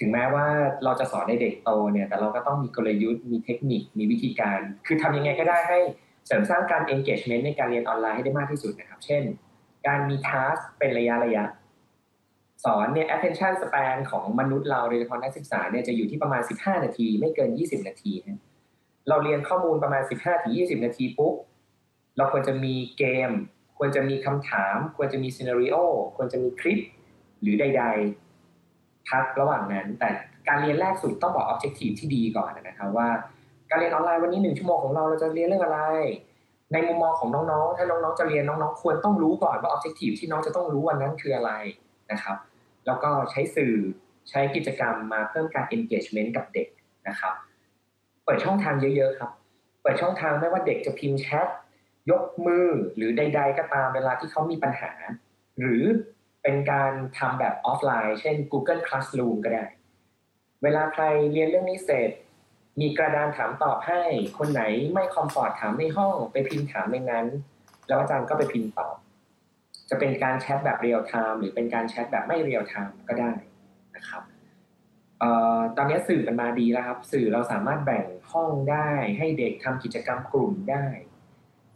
[0.00, 0.46] ถึงแม้ว่า
[0.84, 5.78] เราจะสอนในเด็กโตเนี่ยแต่เราก็ต้องมีกลยุทธ์มีเทคนิคมีวิธีการ คือทำยังไงก็ได้ให้
[6.26, 9.22] เสริมสร้างการ engagement ในการเรียนออนไลน์ให้ได้มากที่สุดนะครับ เช่น
[9.86, 11.44] การมี task เป็นระยะระยะ
[12.64, 18.12] สอนเนี่ย attention span ของมนุษย์เราโดยเฉพาะนักศึกษาเนี่ยจะอยู่ที่ประมาณ 15 นาที ไม่เกิน 20 นาที
[19.08, 20.02] เราเรียนข้อมูลประมาณ
[20.42, 21.34] 15-20 นาทีปุ๊บ
[22.16, 23.30] เราควรจะมีเกม
[23.78, 25.76] ควรจะมีคำถาม ควรจะมีซีนารีโอ
[26.16, 26.78] ควรจะมีคลิป
[27.40, 27.84] หรือใด
[28.14, 28.29] ๆ
[29.08, 30.10] พักระหว่างนั้น แต่
[30.48, 33.08] การเรียนแรกสุดต้องบอก objective ที่ดีก่อนนะครับว่า
[33.70, 35.80] การเรียนออนไลน์วันนี้หนึ่งชั่วโมงของเราเราจะเรียนเรื่องอะไร
[36.72, 41.52] ในมุมมองของน้องๆ ถ้าน้องๆจะเรียนน้องๆ ควรต้องรู้ก่อนว่า objective ที่น้องจะต้องรู้วันนั้นคืออะไร
[42.12, 42.36] นะครับ
[42.86, 43.74] แล้วก็ใช้สื่อ
[44.30, 46.68] ใช้กิจกรรมมาเพิ่มการ engagement กับเด็ก
[47.08, 47.34] นะครับ
[48.24, 49.30] เปิดช่องทางเยอะๆครับ
[49.82, 51.48] เปิดช่องทางไม่ว่าเด็กจะพิมพ์แชท
[52.10, 54.90] ยกมือหรือใด ๆ ก็ตามเวลาที่เขามีปัญหา
[55.60, 55.82] หรือ
[56.42, 59.64] เป็นการทำแบบออฟไลน์ เช่น Google Classroom ก็ได้
[60.62, 62.10] เวลาใครเรียนเรื่องนี้เสร็จ
[62.80, 64.00] มีกระดานถามตอบให้
[64.38, 64.62] คนไหน
[64.94, 67.26] ไม่คอมฟอร์ตถามในห้อง ไปพิมพ์ถามในนั้น
[67.88, 68.94] แล้วอาจารย์ก็ไปพิมพ์ตอบ
[69.90, 73.30] จะเป็นการแชทแบบเรียลไทม์หรือเป็นการแชทแบบไม่เรียลไทม์ก็ได้
[73.96, 74.22] นะครับ
[75.76, 78.88] ตอนนี้สื่อมันมาดีแล้วครับ สื่อเราสามารถแบ่งห้องได้
[79.18, 80.84] ให้เด็กทำกิจกรรมกลุ่มได้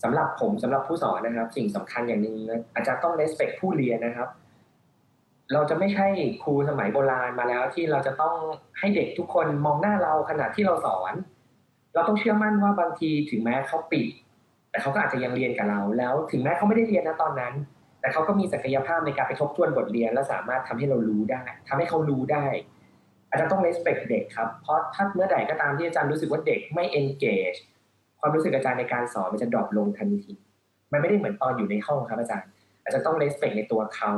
[0.02, 2.36] สำหรับผมสำหรับผู้สอนนะครับ สิ่งสำคัญอย่างหนึ่ง
[2.74, 4.28] อาจารย์ต้อง respect ผู้เรียนนะครับ
[5.52, 6.06] เราจะไม่ใช่
[6.42, 8.34] ครูสมัยโบราณมาแล้วที่เราจะต้อง
[8.78, 11.12] ให้เด็กทุกคนมองหน้าเราขณะที่เราสอน
[11.94, 14.06] เราต้องเชื่อมั่นว่าบางทีถึงแม้เขาปิด
[14.70, 17.54] แต่เขาก็อาจจะยังเรียนกับเรา แล้วถึงแม้เขาไม่ได้เรียนนะตอนนั้น
[18.00, 22.46] แต่เขาก็มีศักยภาพในการไปทบทวนบทเรียน และสามารถทำให้เรารู้ได้ทำให้เขารู้ได้
[23.30, 27.58] อาจารย์ต้อง respect เด็กครับ เพราะถ้าเมื่อใดก็ตามที่อาจารย์รู้สึกว่าเด็กไม่ engage
[28.20, 30.34] ความรู้สึกอาจารย์ในการสอนมันจะดรอปลงทันที
[30.92, 32.48] มันไม่ได้เหมือนตอนอยู่ในห้องครับอาจารย์
[32.84, 34.12] อาจารย์ต้อง respect ในตัวเขา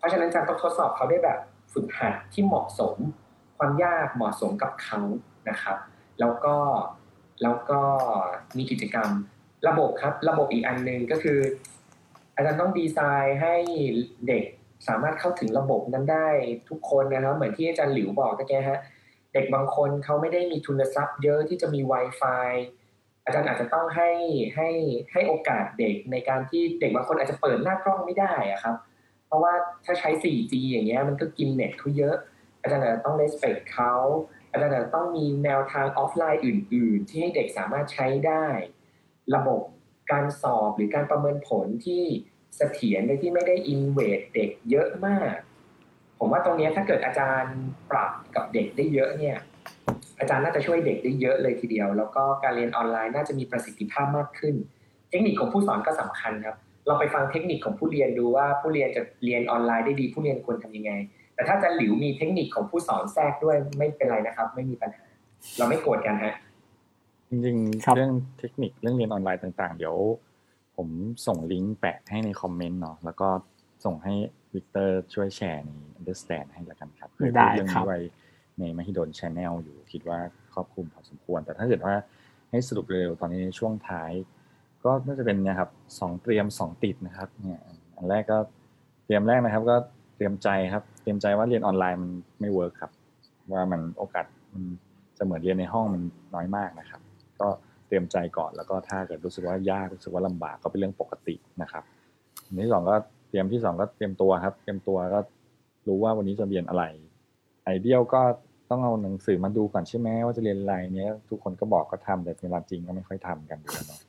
[0.00, 1.38] เพราะฉะนั้นอาจารย์ต้องทดสอบเขาได้แบบ
[1.72, 2.96] ฝึกหัดที่เหมาะสม
[3.58, 5.00] ความยากเหมาะสมกับเขา
[5.48, 5.76] นะครับ
[6.20, 6.56] แล้วก็
[7.42, 7.80] แล้วก็
[8.56, 9.10] มีกิจกรรม
[9.68, 11.38] ระบบครับ ระบบอีกอันหนึ่งก็คือ
[12.36, 13.54] อาจารย์ต้องดีไซน์ให้
[14.28, 14.44] เด็ก
[14.88, 16.28] สามารถเข้าถึงระบบนั้นได้
[16.68, 18.80] ทุกคนนะครับ เหมือนที่อาจารย์หลิวบอกตะแกฮะ
[19.32, 22.50] เด็กบางคนเขาไม่ได้มีทุนทรัพย์เยอะที่จะมี Wi-Fi
[23.24, 24.10] อาจารย์อาจจะต้องให้
[24.56, 24.68] ให้
[25.12, 28.74] ให้โอกาสเด็กในการที่เด็กบางคนอาจจะเปิดหน้ากล้องไม่ได้อะครับ
[29.30, 29.54] เพราะว่า
[29.84, 32.16] ถ้าใช้ 4G อย่างเงี้ยมันก็กินเน็ตเขาเยอะ
[32.62, 33.94] อาจารย์ต้อง respect เขา
[34.50, 38.46] อาจารย์ต้องมีแนวทางออฟไลน์อื่น ๆ ที่ให้เด็กสามารถใช้ได้
[39.34, 39.60] ระบบ
[40.12, 42.04] การสอบหรือการประเมินผลที่
[42.56, 45.34] เสถียรโดยที่ไม่ได้อินเวดเด็กเยอะมาก
[46.18, 47.56] ผมว่าตรงนี้ถ้าเกิดอาจารย์
[47.90, 49.36] ปรับกับเด็กได้เยอะเนี่ย
[50.20, 54.54] อาจารย์น่าจะช่วยเด็กได้เยอะเลยทีเดียว แล้วก็การเรียนออนไลน์น่าจะมีประสิทธิภาพมากขึ้น
[55.08, 56.56] เทคนิคของผู้สอนก็สำคัญครับ
[56.86, 60.92] เราไปฟังเทคนิคของผู้เรียนดูว่าผู้เรียนจะเรียนออนไลน์ได้ดี ผู้เรียนควรทำยังไง
[61.34, 65.04] แต่ถ้าจารย์หลิวมีเทคนิคของผู้สอนแทรกด้วยไม่เป็นไรนะครับ ไม่มีปัญหา
[65.58, 66.34] เราไม่โกรธกันฮะ
[67.30, 69.96] จริงๆเรื่องเทคนิคเรื่องเรียนออนไลน์ต่างๆ เดี๋ยว
[70.76, 70.88] ผม
[71.26, 73.28] ส่งลิงก์แปะให้ในคอมเมนต์เนาะแล้วก็
[73.84, 74.14] ส่งให้
[74.54, 77.98] วิกเตอร์ช่วยแชร์ใน Understand ให้ละกันครับเพื่อเรื่องนี้ไว้
[78.58, 80.18] ในมหิดล Channel อยู่คิดว่า
[80.54, 81.94] ครอบคลุมพอสมควร แต่ถ้าเกิดว่า
[82.50, 84.12] ให้สรุปเร็วตอนนี้ในช่วงท้าย
[84.84, 87.60] ก็น่าจะเป็นนะครับสองเตรียมสองติดนะครับเนี่ย
[87.96, 88.38] อันแรกก็
[89.04, 89.76] เตรียมแรกนะครับ ก็
[90.16, 92.10] เตรียมใจครับ เตรียมใจว่าเรียนออนไลน์มัน
[92.40, 92.90] ไม่เวิร์กครับ
[93.52, 94.62] ว่ามันโอกาสมัน
[95.18, 96.02] จะเหมือนเรียนในห้องมัน
[96.34, 97.00] น้อยมากนะครับ
[97.40, 97.48] ก็
[97.86, 101.84] เตรียมใจก่อนแล้วก็ถ้าเกิดรู้สึกว่ายากรู้สึกว่าลำบากก็เป็นเรื่องปกตินะครับ
[102.46, 102.94] อันที่สองก็
[103.28, 105.20] เตรียมที่สองก็เตรียมตัวครับ เตรียมตัวก็
[105.88, 106.84] รู้ว่าวันนี้จะเรียนอะไร
[107.64, 108.22] ไอเดียก็
[108.70, 114.00] ต้องเอาหนังสือมาดูก่อนใช่ไหมว่าจะเรียนอะไรเนี้ยทุกคนก็บอกก็ทำแต่เวลาจริงก็ไม่ค่อยทำกันเนาะ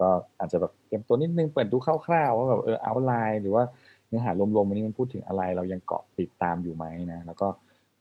[0.00, 0.08] ก็
[0.38, 3.64] อาจจะแบบเตรียมตัวนิดนึงเปิดดูคร่าวๆว่าแบบเออเอาไลน์หรือว่า
[4.08, 7.48] เนื้อหารวมๆวันนี้มันพูดถึงอะไร เรายังเกาะติดตามอยู่ไหมนะแล้วก็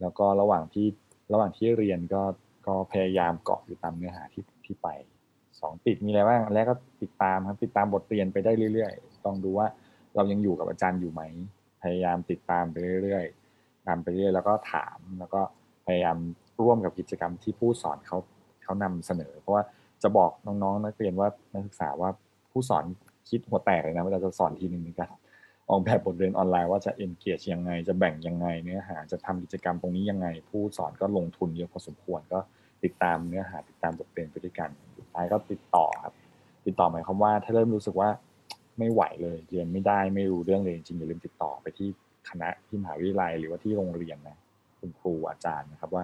[0.01, 0.87] แล้วก็ระหว่างที่
[1.33, 2.21] ระหว่างที่เรียนก็
[2.67, 4.87] ก็พยายามเกาะอยู่ตามเนื้อหาที่ที่ไป
[5.59, 9.67] สองติดมีอะไรบ้างแรกก็ติดตามครับติดตามบทเรียนไปได้เรื่อยๆต้องดูว่า
[10.15, 11.21] เรายังอยู่กับอาจารย์อยู่ไหม
[11.81, 15.41] พยายามติดตามไปเรื่อยๆตามไปเรื่อยแล้วก็ถามแล้วก็
[15.85, 16.17] พยายาม
[16.61, 18.17] ร่วมกับกิจกรรมที่ผู้สอนเขา
[18.63, 19.63] เขานำเสนอ เพราะว่า
[20.05, 22.09] จะบอกน้องๆนักเรียนว่านักศึกษาว่า
[22.51, 22.85] ผู้สอน
[23.29, 25.09] คิดหัวแตกเลยนะเวลาจะสอนทีหนึ่งเหมือนกัน
[25.69, 32.39] ออกแบบบทเรียนออนไลน์ว่าจะ engage ยังไง จะแบ่งยังไงเนื้อหาจะทำกิจกรรมตรงนี้ยังไง ผู้สอนก็ลงทุนเยอะพอสมควรก็
[32.83, 36.13] ติดตามเนื้อหาติดตามบทเรียนไปด้วยกันสุดท้ายก็ติดต่อครับ
[36.65, 38.09] ติดต่อหมายความว่า ถ้าเริ่มรู้สึกว่า
[38.79, 41.87] ไม่ไหวเลยเรียนไม่ได้ไม่รู้เรื่องเลยจริงอย่าลืมติดต่อไปที่
[42.29, 44.37] คณะที่มหาวิทยาลัยหรือว่าที่โรงเรียนนะ
[44.79, 46.03] คุณครูอาจารย์นะครับว่า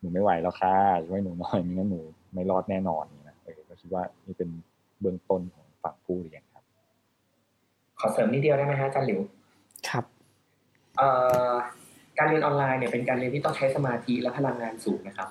[0.00, 2.00] หนูไม่ไหวแล้วค่ะช่วยหนูหน่อยไม่งั้นหนู
[2.34, 3.04] ไม่รอดแน่นอน
[3.86, 4.50] คิดว่านี่เป็น
[5.00, 6.64] เบื้องต้นของฝั่งผู้เรียนครับ
[7.98, 9.20] ขอเสริมนิดเดียวได้ไหมฮะอาจารย์หลิว
[9.88, 10.04] ครับ
[10.98, 11.08] เอ่
[11.50, 11.52] อ
[12.18, 15.28] การเรียนออนไลน์เนี่ยเป็นการเรียนที่ต้องใช้สมาธิและพลังงานสูงนะครับ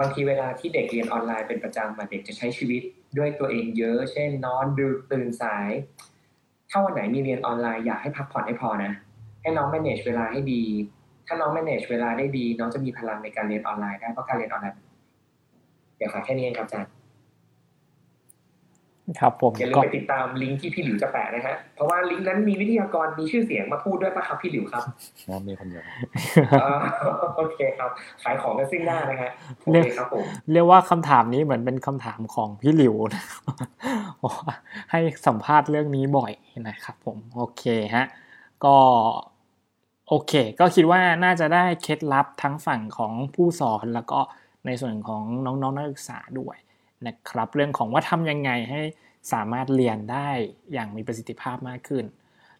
[0.00, 2.82] บางทีเวลาที่เด็กเรียนออนไลน์เป็นประจำเด็กจะใช้ชีวิต
[3.18, 5.68] ด้วยตัวเองเยอะ เช่น นอนดึกตื่นสาย
[6.70, 8.92] ถ้าวันไหนมีเรียนออนไลน์อยากให้พักผ่อนให้พอนะ
[9.42, 10.62] ให้น้อง manage เวลาให้ดี
[11.26, 14.76] ถ้าน้อง manage เวลาได้ดี น้องจะมีพลังในการเรียนออนไลน์ได้เพราะการเรียนออนไลน์
[15.96, 16.90] เดี๋ยวขอแค่นี้เองครับอาจารย์
[19.20, 24.82] ครับผมอย่าลืมไปติดตามลิงก์ที่พี่หลิวจะแปะนะฮะเพราะว่าลิงก์นั้นมีวิทยากรมีชื่อเสียงมาพูดด้วยปะครับพี่หลิวครับ
[25.48, 25.84] มีคนเดียว
[27.36, 27.90] โอเคครับ
[28.22, 29.30] ขายของกันซิ่งหน้านะฮะ
[29.60, 33.24] โอเคครับผมเรียกว่าคำถามนี้เหมือนเป็นคำถามของพี่หลิวนะ
[34.90, 36.32] ให้สัมภาษณ์เรื่องนี้บ่อย
[36.68, 38.04] นะครับ ผมโอเคฮะ
[38.64, 38.76] ก็
[40.08, 44.20] โอเค ก็คิดว่าน่าจะได้เคล็ดลับทั้งฝั่งของผู้สอนแล้วก็
[44.66, 46.56] ในส่วนของน้องๆนักศึกษาด้วย
[47.06, 48.80] นะครับเรื่องของว่าทำยังไงให้
[49.32, 50.28] สามารถเรียนได้
[50.72, 52.04] อย่างมีประสิทธิภาพมากขึ้น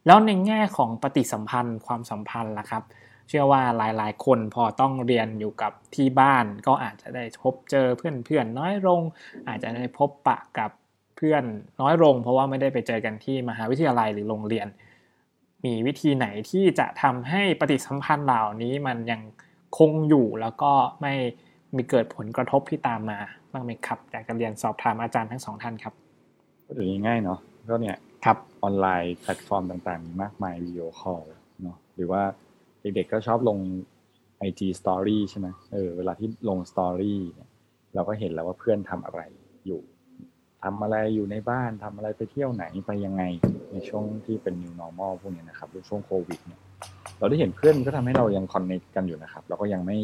[0.06, 2.82] แล้วในแง่ของปฏิสัมพันธ์ความสัมพันธ์ล่ะครับ
[3.28, 9.02] เชื่อว่าหลายๆ คนพอต้องเรียนอยู่กับที่บ้าน ก็อาจจะได้พบเจอเพื่อนๆน้อยลง
[9.48, 10.70] อาจจะได้พบปะกับ
[11.16, 11.44] เพื่อน
[11.80, 14.66] น้อยลง เพราะว่าไม่ได้ไปเจอกันที่มหาวิทยาลัยหรือโรงเรียน
[15.64, 19.20] มีวิธีไหนที่จะทำให้ปฏิสัมพันธ์เหล่านี้มันยัง
[19.78, 20.72] คงอยู่แล้วก็
[21.02, 21.14] ไม่
[21.74, 23.20] มีเกิดผลกระทบที่ตามมา
[23.52, 25.94] บ้างไหมครับอยากจะเรียนสอบถามอาจารย์ทั้งสองท่านครับ
[26.66, 27.38] ก็เดี๋ยวนี้ง่ายเนาะ
[27.70, 31.20] ก็เนี่ยครับออนไลน์แพลตฟอร์มต่างๆมีมากมายวิดีโอคอล
[31.62, 32.22] เนาะหรือว่า
[32.80, 33.58] เด็กๆก็ชอบลง
[34.48, 37.48] IG Story ใช่ไหมเออเวลาที่ลง Story เนี่ย
[37.94, 39.20] เราก็เห็นแล้วว่าเพื่อนทำอะไร
[39.66, 39.80] อยู่
[40.62, 43.22] ทำอะไรอยู่ในบ้านทำอะไรไปเที่ยวไหนไปยังไง
[43.72, 46.60] ในช่วงที่เป็น new normal พวกนี้นะครับในช่วงโควิดเนี่ย
[47.18, 49.96] เราได้เห็นเพื่อนก็ทำให้เรายังคอนเนคกันอยู่นะครับเราก็ยังไม่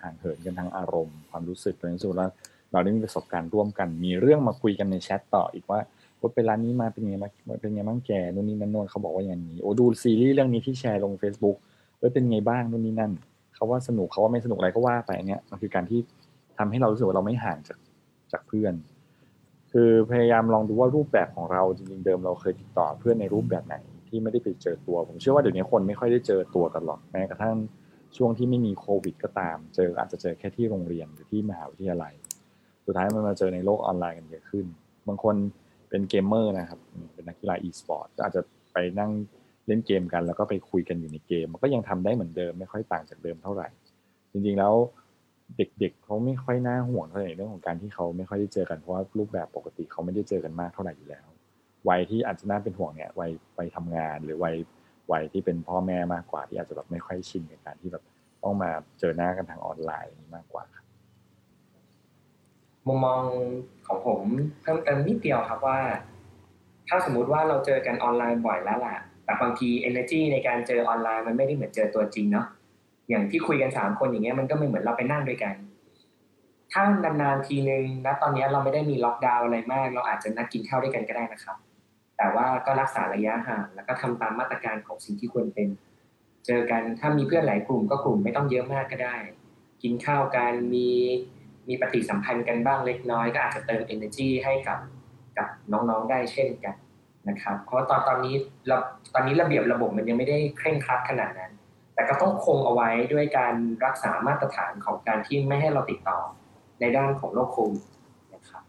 [0.00, 2.28] ห่างเหินกันทางอารมณ์ความรู้สึกเรารู้สึกว่า
[2.72, 5.80] เราได้มีประสบการณ์ร่วมกัน มีเรื่องมาคุยกันในแชทต่ออีกว่า
[6.20, 7.28] ว่าไปร้านนี้มาเป็นไงมา
[7.60, 11.56] เป็นไงบ้างแกนู่นนี่นั่นโนนเขาบอกว่าอย่างนี้โอ้ดูซีรีส์เรื่องนี้ที่แชร์ลง Facebook
[11.98, 13.12] เออเป็นไงบ้างนู่นนี่นั่น
[13.54, 16.00] เขาว่าสนุกเขาว่าไม่สนุกอะไรก็ว่าไปเนี้ยมันคือการที่
[16.58, 17.78] ทำให้เรารู้สึกว่าเราไม่ห่างจาก
[18.32, 18.74] จากเพื่อน
[19.72, 23.76] คือพยายามลองดูว่ารูปแบบของเราจริงๆเดิมเราเคยติดต่อเพื่อนในรูปแบบไหน
[24.08, 27.56] ที่ไม่ได้ไปเจอตัว ผมเชื่อว่าเดี๋ยวนี้คนไม่ค่อยได้เจอตัวกันหรอกแม้กระทั่ง
[28.16, 32.14] ช่วงที่ไม่มีโควิดก็ตาม เจออาจจะเจอแค่ที่โรงเรียนหรือที่มหาวิทยาลัย
[32.86, 34.66] สุดท้ายมันมาเจอในโลกออนไลน์กันเยอะขึ้น
[35.08, 35.34] บางคน
[35.90, 36.80] เป็นเกมเมอร์นะครับ
[37.14, 39.10] เป็นนักกีฬาอีสปอร์ตก็อาจจะไปนั่ง
[39.66, 43.68] เล่นเกมกัน แล้วก็ไปคุยกันอยู่ในเกม มันก็ยังทำได้เหมือนเดิมไม่ค่อยต่างจากเดิมเท่าไหร่
[44.32, 44.74] จริงๆแล้ว
[45.56, 51.26] เด็กๆเขาไม่ค่อยน่าห่วงเท่าไหร่เรื่องของการที่เขาไม่ค่อยได้เจอกันเพราะว่ารูปแบบปกติเขาไม่ได้เจอกันมากเท่าไหร่อยู่แล้ว
[51.88, 54.56] วัยที่อาจจะน่าเป็นห่วงเนี่ยวัยวัยทำงานหรือวัย
[55.12, 58.04] วัยที่เป็นพ่อแม่มากกว่าที่อาจจะแบบไม่ค่อยชินกับการที่แบบ
[58.42, 60.85] ต้องมาเจอหน้ากันทางออนไลน์มากกว่าครับ
[62.86, 63.22] มุมมอง
[63.86, 64.20] ของผม
[64.62, 65.78] เพิ่มเติมนิดเดียวครับว่า
[66.88, 72.46] ถ้าสมมุติว่าเราเจอกันออนไลน์บ่อยแล้วล่ะ แต่บางที energy ในการเจอออนไลน์มันไม่ได้เหมือนเจอตัวจริงเนาะ
[73.08, 75.54] อย่างที่คุยกันสามคนอย่างเงี้ยมันก็ไม่เหมือนเราไปนั่งด้วยกัน
[76.72, 81.56] ถ้านานๆทีนึงนะตอนนี้เราไม่ได้มีล็อกดาวน์อะไรมาก เราอาจจะนัดกินข้าวด้วยกันก็ได้นะครับ
[82.16, 85.68] แต่ว่าก็รักษาระยะห่างแล้วก็ทำตามมาตรการของสิ่งที่ควรเป็น
[86.46, 89.16] เจอกันถ้ามีเพื่อนหลายกลุ่มก็กลุ่มไม่ต้องเยอะมากก็ได้
[89.82, 90.88] กินข้าวกันมี
[91.68, 94.78] มีปฏิสัมพันธ์กันบ้างเล็กน้อย ก็อาจจะเติม energy ให้กับ
[95.38, 96.74] กับน้องๆได้เช่นกัน
[97.28, 98.34] นะครับ เพราะตอนตอนนี้
[98.66, 98.76] เรา
[99.14, 101.52] ตอนนี้ระเบียบระบบมันยังไม่ได้เคร่งครัดขนาดนั้น
[101.94, 103.54] แต่ก็ต้องคงเอาไว้ด้วยการ
[103.84, 106.18] รักษามาตรฐานของการที่ไม่ให้เราติดต่อ
[106.80, 107.84] ในด้านของโรคโควิด
[108.34, 108.62] นะครับ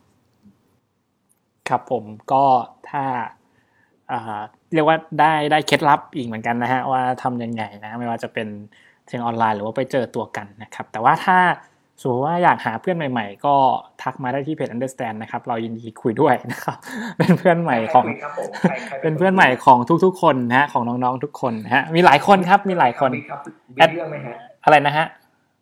[1.69, 2.43] ครับผมก็
[2.89, 3.03] ถ้า
[4.73, 8.47] เรียกว่าได้ได้เคล็ดลับอีกเหมือนกันนะฮะว่าทำยังไงนะไม่ว่าจะเป็น
[9.07, 11.37] เชิงออนไลน์หรือว่าไปเจอตัวกันนะครับ แต่ว่าถ้า
[12.01, 13.55] สมมติว่าอยากหาเพื่อนใหม่ ๆ ก็
[14.01, 16.77] ทักมาได้ที่เพจ Understand นะครับ เรายินดีคุยด้วยนะครับ
[17.17, 18.05] เป็นเพื่อนใหม่ของ
[19.01, 23.11] เป็นเพื่อนใหม่ของทุกๆ คนนะฮะ ของน้องๆ ทุกคนนะฮะ มีหลายคนครับ มีหลายคน
[23.77, 24.33] วิกเลือกไหมฮะ
[24.63, 25.05] อะไรนะฮะ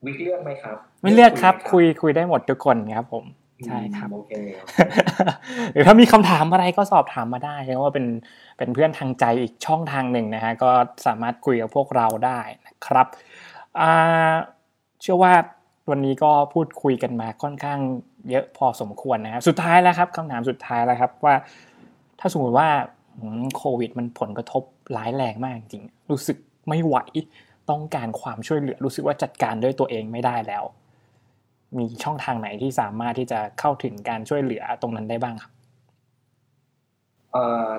[0.05, 3.25] วิกเลือกไหมครับ ไม่เลือกครับ คุยคุยได้หมดทุกคนครับผม
[3.65, 4.33] ใช่ครับโอเค
[5.71, 8.05] หรือถ้ามีคำถามอะไรก็สอบถามมาได้เพราะว่าเป็น
[8.57, 10.71] เป็นเพื่อนทางใจอีกช่องทางหนึ่งนะฮะ ก็
[11.05, 13.07] สามารถคุยกับพวกเราได้นะครับ
[15.01, 15.33] เชื่อว่า
[15.89, 17.79] วันนี้ก็พูดคุยกันมาค่อนข้าง
[18.29, 21.35] เยอะพอสมควรนะครับ สุดท้ายแล้วครับคำถามสุดท้ายแล้วครับว่า
[22.19, 22.69] ถ้าสมมติว่า
[23.57, 24.63] โควิด มันผลกระทบ
[24.97, 26.37] ร้ายแรงมากจริง รู้สึก
[26.69, 26.97] ไม่ไหว
[27.69, 30.63] ต้องการความช่วยเหลือรู้สึกว่าจัดการด้วยตัวเองไม่ได้แล้ว
[31.77, 35.51] มีช่องทางไหนที่สามารถที่จะเข้าถึงการช่วยเหลือตรงนั้นได้บ้างครับ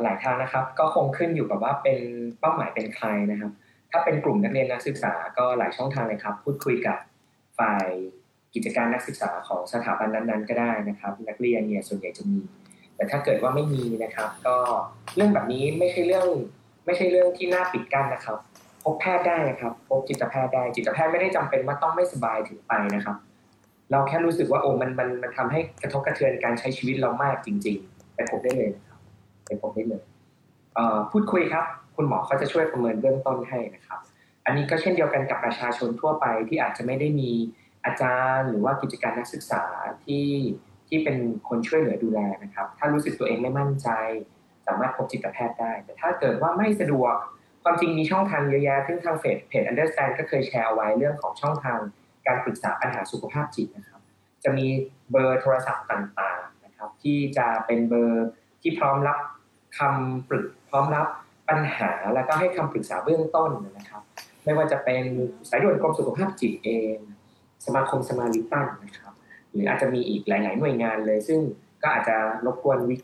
[0.02, 1.98] หลายทางนะครับก็คงขึ้นอยู่กับว่าเป็น
[2.40, 3.52] เป้าหมายเป็นใครนะครับ
[3.90, 6.98] ถ้าเป็นกลุ่มนักเรียนนักศึกษาก็หลายช่องทางเลยครับ พูดคุยกับ
[7.58, 7.88] ฝ่าย
[8.54, 12.40] กิจการนักศึกษาของสถาบันนั้นๆ ก็ได้นะครับ นักเรียนเนี่ยส่วนใหญ่จะมี
[12.96, 14.56] แต่ถ้าเกิดว่าไม่มีนะครับ ก็
[15.16, 16.26] เรื่องแบบนี้ไม่ใช่เรื่อง
[16.86, 18.36] ไม่ใช่เรื่องที่น่าปิดกั้นนะครับ
[18.84, 23.16] พบแพทย์ได้นะครับ พบจิตแพทย์ได้จิตแพทย์ไม่ได้จำเป็นว่าต้องไม่สบายถึงไปนะครับ
[23.90, 28.98] เราแค่รู้สึกว่าโอ้มันมันมันทำให้กระทบกระเทือนการใช้ชีวิตเรามากจริง ๆ ไปพบได้เลยนะครับ
[29.46, 30.02] ไปพบได้เลย
[31.12, 31.64] พูดคุยครับ
[31.96, 33.98] คุณหมอเขาจะช่วยประเมินเบื้องต้นให้นะครับ
[34.46, 37.30] อันนี้ก็เช่นเดียวกันกับประชาชนทั่วไปที่อาจจะไม่ได้มี
[37.84, 39.62] อาจารย์หรือว่ากิจการนักศึกษา
[40.04, 40.26] ที่
[40.88, 41.16] ที่เป็น
[41.48, 43.88] คนช่วยเหลือดูแลนะครับ ถ้ารู้สึกตัวเองไม่มั่นใจ
[44.66, 47.14] สามารถพบจิตแพทย์ได้ แต่ถ้าเกิดว่าไม่สะดวก
[47.62, 51.78] ความจริงมีช่องทางเยอะแยะซึ่งทางเพจเพจ Understand ก็เคยแชร์ไว้เรื่องของช่องทาง
[52.26, 54.00] การปรึกษาปัญหาสุขภาพจิตนะครับ
[54.44, 54.66] จะมี
[55.10, 58.26] เบอร์โทรศัพท์ต่างๆนะครับ ที่จะเป็นเบอร์
[58.62, 59.18] ที่พร้อมรับ
[59.78, 61.06] คำปรึกพร้อมรับ
[61.48, 64.02] ปัญหาแล้วก็ให้คำปรึกษาเบื้องต้นนะครับ
[64.46, 65.04] ไม่ว่าจะเป็น
[65.48, 66.96] สายด่วนกรมสุขภาพจิตเอง
[67.66, 69.12] สมาคมสมาลิตันนะครับ
[69.52, 71.40] หรืออาจจะมีอีกหลาย ๆ หน่วยงานเลย ซึ่ง
[71.82, 72.16] ก็อาจจะ
[72.46, 72.96] รบกวนวิ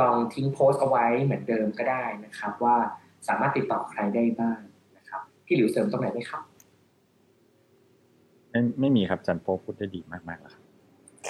[0.00, 2.76] ลองทิ้งโพสต์เอาไว้เหมือนเดิมก็ได้นะครับ ว่า
[3.28, 4.58] สามารถติดต่อใครได้บ้าง
[4.96, 6.42] นะครับพี่หลิวเสริมตรงไหนไหมครับ
[8.50, 10.62] ไม่ไม่มีครับจันโป๊พูดได้ดีมากๆแล้วครับ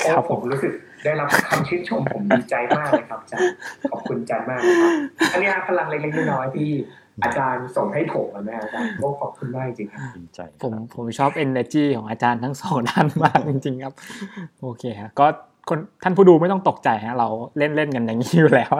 [0.01, 0.73] ครับผมรู้สึก
[1.05, 3.43] ได้รับคำชื่นชมผมดีใจมากเลยครับจัน
[3.91, 4.93] ขอบคุณจันมากนะครับ
[5.33, 6.71] อันนี้พลังเล็กๆน้อยๆที่
[7.23, 10.01] อาจารย์ส่งให้ผมนะอาจารย์ก็ขอบคุณมากจริงครับ
[10.35, 13.95] ใจผมผมชอบ energy ของอาจารย์ทั้งสองด้านมากจริง ๆ ครับ
[14.63, 15.27] โอเคฮะก็
[15.69, 18.73] คนท่านผู้ดูไม่ต้องตกใจฮะเราเล่นเล่นกันอย่างนี้อยู่แล้ว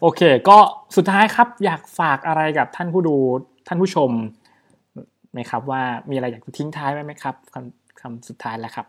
[0.00, 0.58] โอเค ก็
[0.96, 3.16] สุดท้ายครับอยากฝากอะไรกับท่านผู้ดู
[3.68, 4.10] ท่านผู้ชม
[5.32, 8.86] ไหมครับว่ามีอะไรอยากทิ้งท้ายไหมครับคำคำสุดท้ายแล้วครับ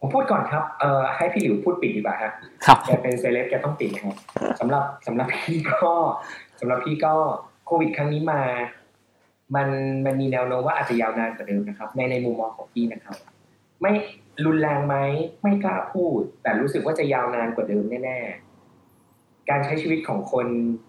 [0.00, 2.32] ผมพูดก่อนครับเอ่อให้พี่หลิวพูดปิดดีกว่าครับ
[2.86, 4.16] แกเป็นเซเลบแกต้องปิดครับ
[4.60, 5.92] สำหรับสำหรับพี่ก็
[6.64, 7.14] สำหรับพี่ก็
[7.66, 8.42] โควิดครั้งนี้มา
[9.54, 9.68] มัน
[10.06, 13.16] มันมีแนวโน้มว่าอาจจะยาวนานกว่าเดิมนะครับ ในในมุมมองของพี่นะครับ
[13.80, 13.92] ไม่
[14.44, 14.96] รุนแรงไหม
[15.42, 20.46] ไม่กล้าพูด แต่รู้สึกว่าจะยาวนานกว่าเดิมแน่ๆการใช้ชีวิตของคน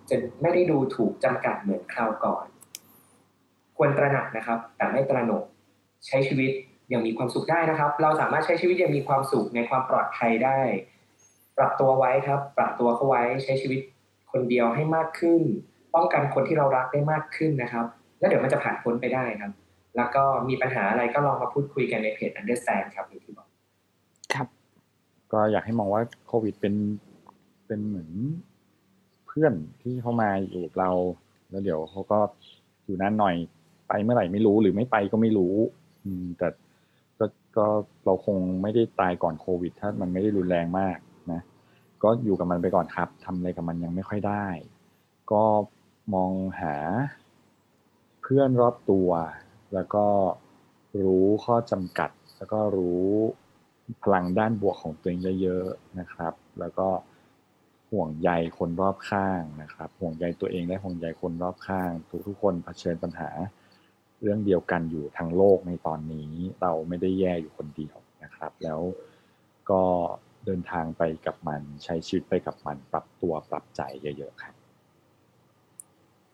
[0.10, 2.46] จะไม่ได้ดูถูกจำกัดเหมือนคราวก่อน
[3.78, 5.44] ควรตระหนักนะครับ แต่ไม่ตระหนก
[6.08, 6.52] ใช้ชีวิต
[6.90, 10.60] อย่างมีความสุขได้นะครับ เราสามารถใช้ชีวิตอย่างมีความสุขในความปลอดภัยได้
[11.58, 13.80] ปรับตัวไว้ครับ ปรับตัวเข้าไว้ใช้ชีวิต
[14.34, 15.42] คนเดียวให้มากขึ้น
[15.96, 17.86] ป้องกันคนที่เรารักได้มากขึ้นนะครับ
[18.20, 19.52] แล้วเดี๋ยวมันจะผ่านพ้นไปได้ครับ
[19.98, 23.48] แล้วก็มีปัญหาอะไรก็ลองมาพูดคุยกันในเพจ Understand ครับอย่างที่บอก
[24.34, 24.48] ครับ
[25.34, 26.76] ก็อยากให้มองว่าโควิดเป็น
[27.68, 28.12] เป็นเหมือน
[29.28, 30.92] เพื่อนที่เข้ามาอยู่กับเรา
[31.50, 32.20] แล้วเดี๋ยวเขาก็
[32.86, 33.36] อยู่นานหน่อย
[33.88, 35.56] ไปเมื่อไหร่ไม่รู้หรือไม่ไปก็ไม่รู้
[36.06, 36.48] อืมแต่
[37.20, 37.26] ก็
[37.58, 37.66] ก็
[38.06, 41.13] เราคงไม่ได้ตายก่อนโควิด ถ้ามันไม่ได้รุนแรงมากนะ
[42.04, 44.46] ก็อยู่กับมันไปก่อนครับทำอะไรกับมันยังไม่ค่อยได้
[45.32, 45.44] ก็
[46.14, 46.76] มองหา
[48.22, 49.10] เพื่อนรอบตัว
[49.74, 50.06] แล้วก็
[51.04, 53.06] รู้ข้อจำกัด แล้วก็รู้
[54.04, 56.88] พลังด้านบวกของตัวเองเยอะๆนะครับ แล้วก็
[57.92, 63.30] ห่วงใยคนรอบข้างนะครับ ห่วงใยตัวเองและห่วงใยคนรอบข้าง ทุกทุกคนเผชิญปัญหา
[64.22, 66.30] เรื่องเดียวกันอยู่ทั้งโลกในตอนนี้
[66.62, 68.80] เราไม่ได้แย่อยู่คนเดียวนะครับ แล้ว
[69.70, 69.84] ก็
[70.46, 73.82] เดินทางไปกับมันใช้ชีวิตไปกับมันปรับตัวปรับใจ
[74.18, 74.54] เยอะๆครับ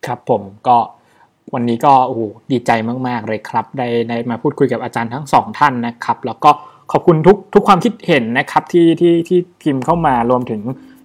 [0.06, 0.78] ครับผมก็
[1.54, 2.72] วันนี้ก็โอ้โหดีใจ
[3.08, 6.50] มากๆเลยครับ ได้ได้มาพูดคุยกับอาจารย์ทั้งสองท่านนะครับ แล้วก็
[6.92, 10.62] ขอบคุณทุกทุกความคิดเห็นนะครับที่ที่ที่พิมพ์เข้ามารวมถึง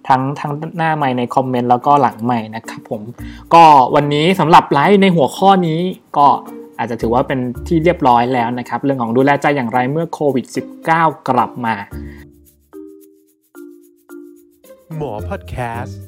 [0.07, 3.01] ทั้งทั้งหน้าใหม่ในคอมเมนต์แล้วก็หลังใหม่นะครับผม
[3.53, 3.63] ก็
[3.95, 5.79] วันนี้สำหรับไลฟ์ในหัวข้อนี้
[6.17, 6.27] ก็
[6.77, 10.45] อาจจะถือว่าเป็นที่เรียบร้อยแล้วนะครับ เรื่องของดูแลใจอย่างไรเมื่อโควิด
[10.87, 11.75] -19 กลับมา
[14.97, 15.99] หมอพอดแคสต์